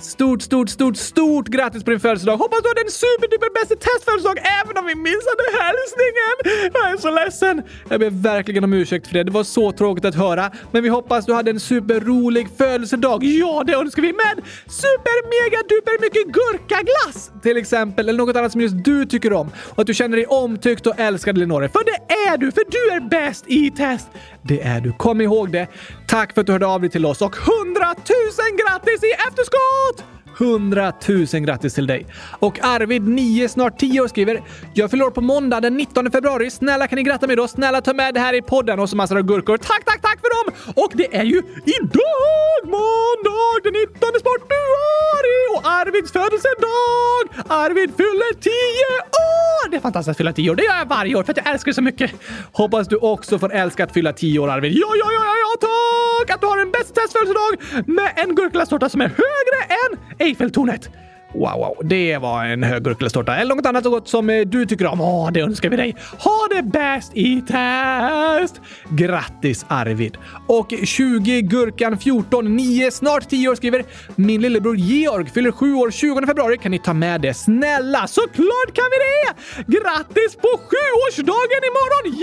[0.00, 2.36] Stort, stort, stort, stort grattis på din födelsedag!
[2.36, 6.34] Hoppas du hade en superduper bästa testfödelsedag även om vi missade hälsningen!
[6.74, 7.62] Jag är så ledsen!
[7.88, 9.24] Jag ber verkligen om ursäkt för det.
[9.24, 10.50] Det var så tråkigt att höra.
[10.70, 13.24] Men vi hoppas du hade en superrolig födelsedag.
[13.24, 18.52] Ja, det önskar vi med super mega duper mycket gurkaglass till exempel, eller något annat
[18.52, 19.50] som just du tycker om.
[19.68, 21.68] Och att du känner dig omtyckt och älskad, Lenore.
[21.68, 24.08] För det är du, för du är bäst i test!
[24.42, 24.92] Det är du.
[24.92, 25.66] Kom ihåg det.
[26.08, 30.04] Tack för att du hörde av dig till oss och hundratusen grattis i efterskott!
[30.38, 32.06] 100 000 grattis till dig!
[32.38, 34.42] Och Arvid, 9, snart 10 år, skriver
[34.74, 36.50] “Jag fyller år på måndag den 19 februari.
[36.50, 37.48] Snälla kan ni gratta mig då?
[37.48, 39.56] Snälla ta med det här i podden” och så massor av gurkor.
[39.56, 40.46] Tack, tack, tack för dem!
[40.82, 41.38] Och det är ju
[41.78, 47.24] idag, måndag den 19 sportuari och Arvids födelsedag!
[47.62, 49.70] Arvid fyller 10 år!
[49.70, 50.54] Det är fantastiskt att fylla 10 år.
[50.54, 52.10] Det gör jag varje år för att jag älskar det så mycket.
[52.52, 54.72] Hoppas du också får älska att fylla 10 år, Arvid.
[54.72, 56.34] Ja, ja, ja, ja, ja tack!
[56.34, 60.90] Att du har en bäst födelsedag med en gurkglasstårta som är högre än Eiffeltornet.
[61.34, 63.36] Wow, wow, det var en hög gurkglasstårta.
[63.36, 65.00] Eller något annat så gott som eh, du tycker om.
[65.00, 65.96] Åh, det önskar vi dig.
[66.18, 68.60] Ha det bäst i test!
[68.88, 70.16] Grattis Arvid!
[70.46, 73.84] Och 20 Gurkan 14 9 snart 10 år skriver
[74.16, 76.58] Min lillebror Georg fyller 7 år 20 februari.
[76.58, 77.34] Kan ni ta med det?
[77.34, 78.06] Snälla!
[78.06, 79.34] Såklart kan vi det!
[79.78, 82.22] Grattis på 7-årsdagen imorgon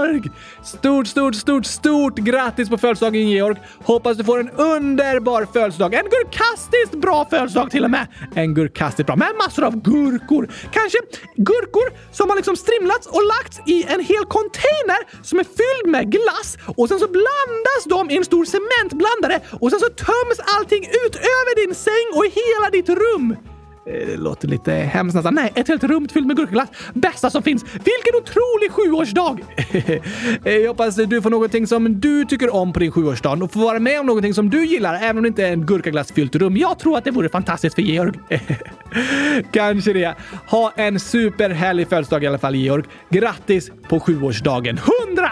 [0.00, 0.30] Georg!
[0.62, 3.56] Stort, stort, stort, stort grattis på födelsedagen Georg!
[3.84, 5.94] Hoppas du får en underbar födelsedag.
[5.94, 8.06] En gurkastiskt bra födelsedag till och med.
[8.34, 10.48] En gurkastiskt bra med massor av gurkor.
[10.72, 10.98] Kanske
[11.36, 16.12] gurkor som har liksom strimlats och lagts i en hel container som är fylld med
[16.12, 20.84] glass och sen så blandas de i en stor cementblandare och sen så töms allting
[20.84, 23.49] ut över din säng och i hela ditt rum.
[23.90, 25.34] Eh, det låter lite hemskt nästan.
[25.34, 26.68] Nej, ett helt rum fyllt med gurkaglass.
[26.94, 27.64] Bästa som finns.
[27.64, 29.38] Vilken otrolig sjuårsdag!
[30.44, 33.60] Eh, jag hoppas du får någonting som du tycker om på din sjuårsdag och får
[33.60, 36.56] vara med om någonting som du gillar, även om det inte är en gurkaglassfyllt rum.
[36.56, 38.12] Jag tror att det vore fantastiskt för Georg.
[39.52, 40.14] Kanske det.
[40.46, 42.84] Ha en superhärlig födelsedag i alla fall, Georg.
[43.08, 44.78] Grattis på sjuårsdagen!
[45.08, 45.30] 100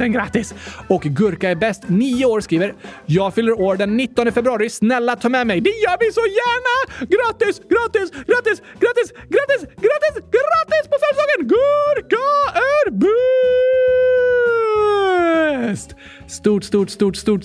[0.00, 0.54] 000 grattis!
[0.88, 2.74] Och Gurka är bäst, 9 år, skriver
[3.06, 4.70] “Jag fyller år den 19 februari.
[4.70, 5.60] Snälla ta med mig.
[5.60, 7.06] Det gör vi så gärna!
[7.06, 11.48] Grattis, grattis, grattis, grattis, grattis, grattis, grattis grattis på födelsedagen!
[11.48, 12.90] Gurka är
[15.70, 15.90] bäst!
[16.28, 17.44] Stort, stort, stort, stort,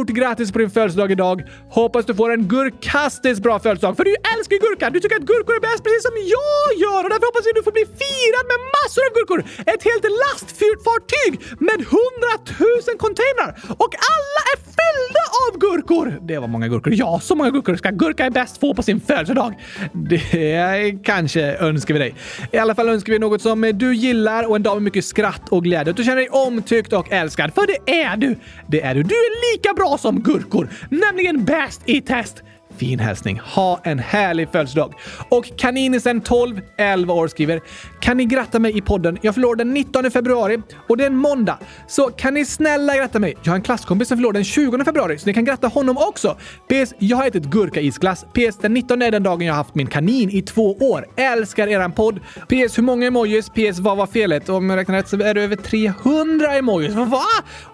[0.00, 1.42] stort grattis på din födelsedag idag!
[1.70, 4.90] Hoppas du får en gurkastiskt bra födelsedag, för du älskar ju gurka!
[4.90, 7.60] Du tycker att gurkor är bäst precis som jag gör och därför hoppas jag att
[7.60, 9.40] du får bli firad med massor av gurkor!
[9.72, 11.32] Ett helt lastfartyg
[11.68, 13.50] med hundratusen containrar
[13.82, 16.06] och alla är fyllda av gurkor!
[16.28, 16.92] Det var många gurkor.
[16.96, 19.52] Ja, så många gurkor ska Gurka är bäst få på sin födelsedag.
[19.92, 22.14] Det kanske önskar vi dig.
[22.52, 25.42] I alla fall önskar vi något som du gillar och en dag med mycket skratt
[25.48, 25.90] och glädje.
[25.90, 28.36] Att du känner dig omtyckt och älskad, för det är du!
[28.68, 29.02] Det är du.
[29.02, 32.42] Du är lika bra som gurkor, nämligen bäst i test.
[32.80, 33.40] Fin hälsning.
[33.44, 34.94] Ha en härlig födelsedag.
[35.28, 37.60] Och kaninisen 12, 11 år skriver
[38.00, 39.18] Kan ni gratta mig i podden?
[39.22, 41.58] Jag förlorar den 19 februari och det är en måndag.
[41.88, 43.34] Så kan ni snälla gratta mig?
[43.42, 46.36] Jag har en klasskompis som förlorar den 20 februari så ni kan gratta honom också.
[46.68, 46.94] PS.
[46.98, 48.24] Jag har ätit gurkaisglass.
[48.32, 48.56] PS.
[48.60, 51.06] Den 19 är den dagen jag har haft min kanin i två år.
[51.16, 52.20] Älskar eran podd.
[52.48, 52.78] PS.
[52.78, 53.48] Hur många emojis?
[53.48, 53.78] PS.
[53.78, 54.48] Vad var felet?
[54.48, 56.94] Om jag räknar rätt så är det över 300 emojis.
[56.94, 57.22] Va?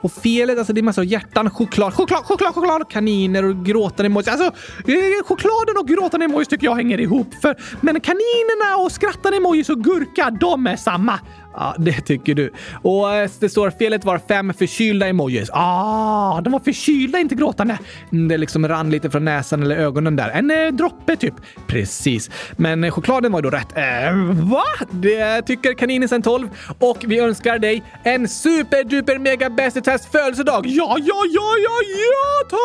[0.01, 4.07] Och felet, alltså det är massor av hjärtan, choklad, choklad, choklad, choklad, kaniner och gråtande
[4.07, 4.29] emojis.
[4.29, 4.51] Alltså,
[4.97, 7.35] Eh, chokladen och gråtande emojis tycker jag hänger ihop.
[7.43, 11.21] För, men kaninerna och skrattande emojis och gurka, de är samma.
[11.57, 12.53] Ja, det tycker du.
[12.83, 15.51] Och eh, det står felet var fem förkylda emojis.
[15.53, 17.79] Ah, de var förkylda, inte gråtande.
[18.13, 20.31] Mm, det liksom rann lite från näsan eller ögonen där.
[20.31, 21.35] En eh, droppe typ.
[21.67, 22.31] Precis.
[22.57, 23.77] Men eh, chokladen var ju då rätt.
[23.77, 24.15] Eh,
[24.51, 24.65] va?
[24.91, 26.49] Det tycker kaninisen 12.
[26.79, 30.67] Och vi önskar dig en superduper mega bäst i test födelsedag.
[30.67, 31.81] Ja, ja, ja, ja,
[32.11, 32.57] ja, tack!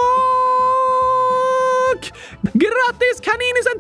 [2.82, 3.78] Grattis kaninisen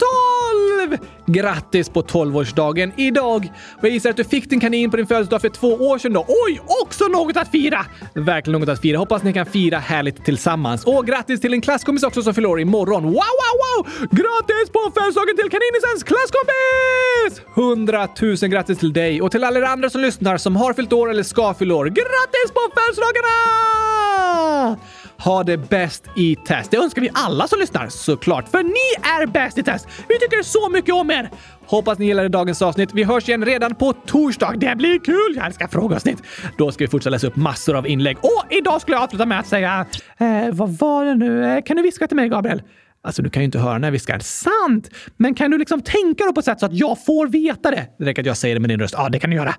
[0.89, 0.97] 12!
[1.25, 3.51] Grattis på 12-årsdagen idag!
[3.77, 6.13] Och jag gissar att du fick din kanin på din födelsedag för två år sedan
[6.13, 6.25] då.
[6.27, 7.85] Oj, också något att fira!
[8.13, 8.97] Verkligen något att fira.
[8.97, 10.85] Hoppas ni kan fira härligt tillsammans.
[10.85, 13.03] Och grattis till en klasskompis också som fyller år imorgon.
[13.03, 13.87] Wow, wow, wow!
[14.11, 17.41] Grattis på födelsedagen till kaninisens klasskompis!
[17.55, 20.93] 100 000 grattis till dig och till alla er andra som lyssnar som har fyllt
[20.93, 21.85] år eller ska fylla år.
[21.85, 24.77] Grattis på födelsedagarna!
[25.23, 26.71] Ha det bäst i test.
[26.71, 29.87] Det önskar vi alla som lyssnar såklart, för ni är bäst i test.
[30.09, 31.29] Vi tycker så mycket om er.
[31.65, 32.89] Hoppas ni gillade dagens avsnitt.
[32.93, 34.53] Vi hörs igen redan på torsdag.
[34.57, 35.33] Det blir kul!
[35.35, 36.23] Jag älskar frågeavsnitt.
[36.57, 38.17] Då ska vi fortsätta läsa upp massor av inlägg.
[38.21, 39.85] Och idag skulle jag avsluta med att säga...
[40.17, 41.45] Eh, vad var det nu?
[41.45, 42.61] Eh, kan du viska till mig, Gabriel?
[43.03, 44.19] Alltså, du kan ju inte höra när jag viskar.
[44.19, 44.89] Sant!
[45.17, 47.87] Men kan du liksom tänka då på ett sätt så att jag får veta det?
[47.99, 48.93] Det räcker att jag säger det med din röst.
[48.97, 49.55] Ja, det kan du göra.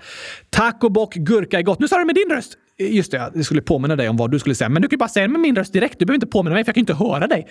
[0.51, 1.79] Taco bock, gurka är gott.
[1.81, 2.53] Nu sa du med din röst.
[2.79, 4.69] Just det, jag skulle påminna dig om vad du skulle säga.
[4.69, 5.99] Men du kan ju bara säga det med min röst direkt.
[5.99, 7.49] Du behöver inte påminna mig för jag kan ju inte höra dig.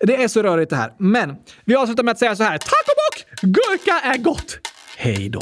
[0.00, 0.92] Det är så rörigt det här.
[0.98, 2.58] Men vi avslutar med att säga så här.
[2.58, 3.40] Taco bock!
[3.42, 4.58] Gurka är gott!
[4.96, 5.40] Hej då!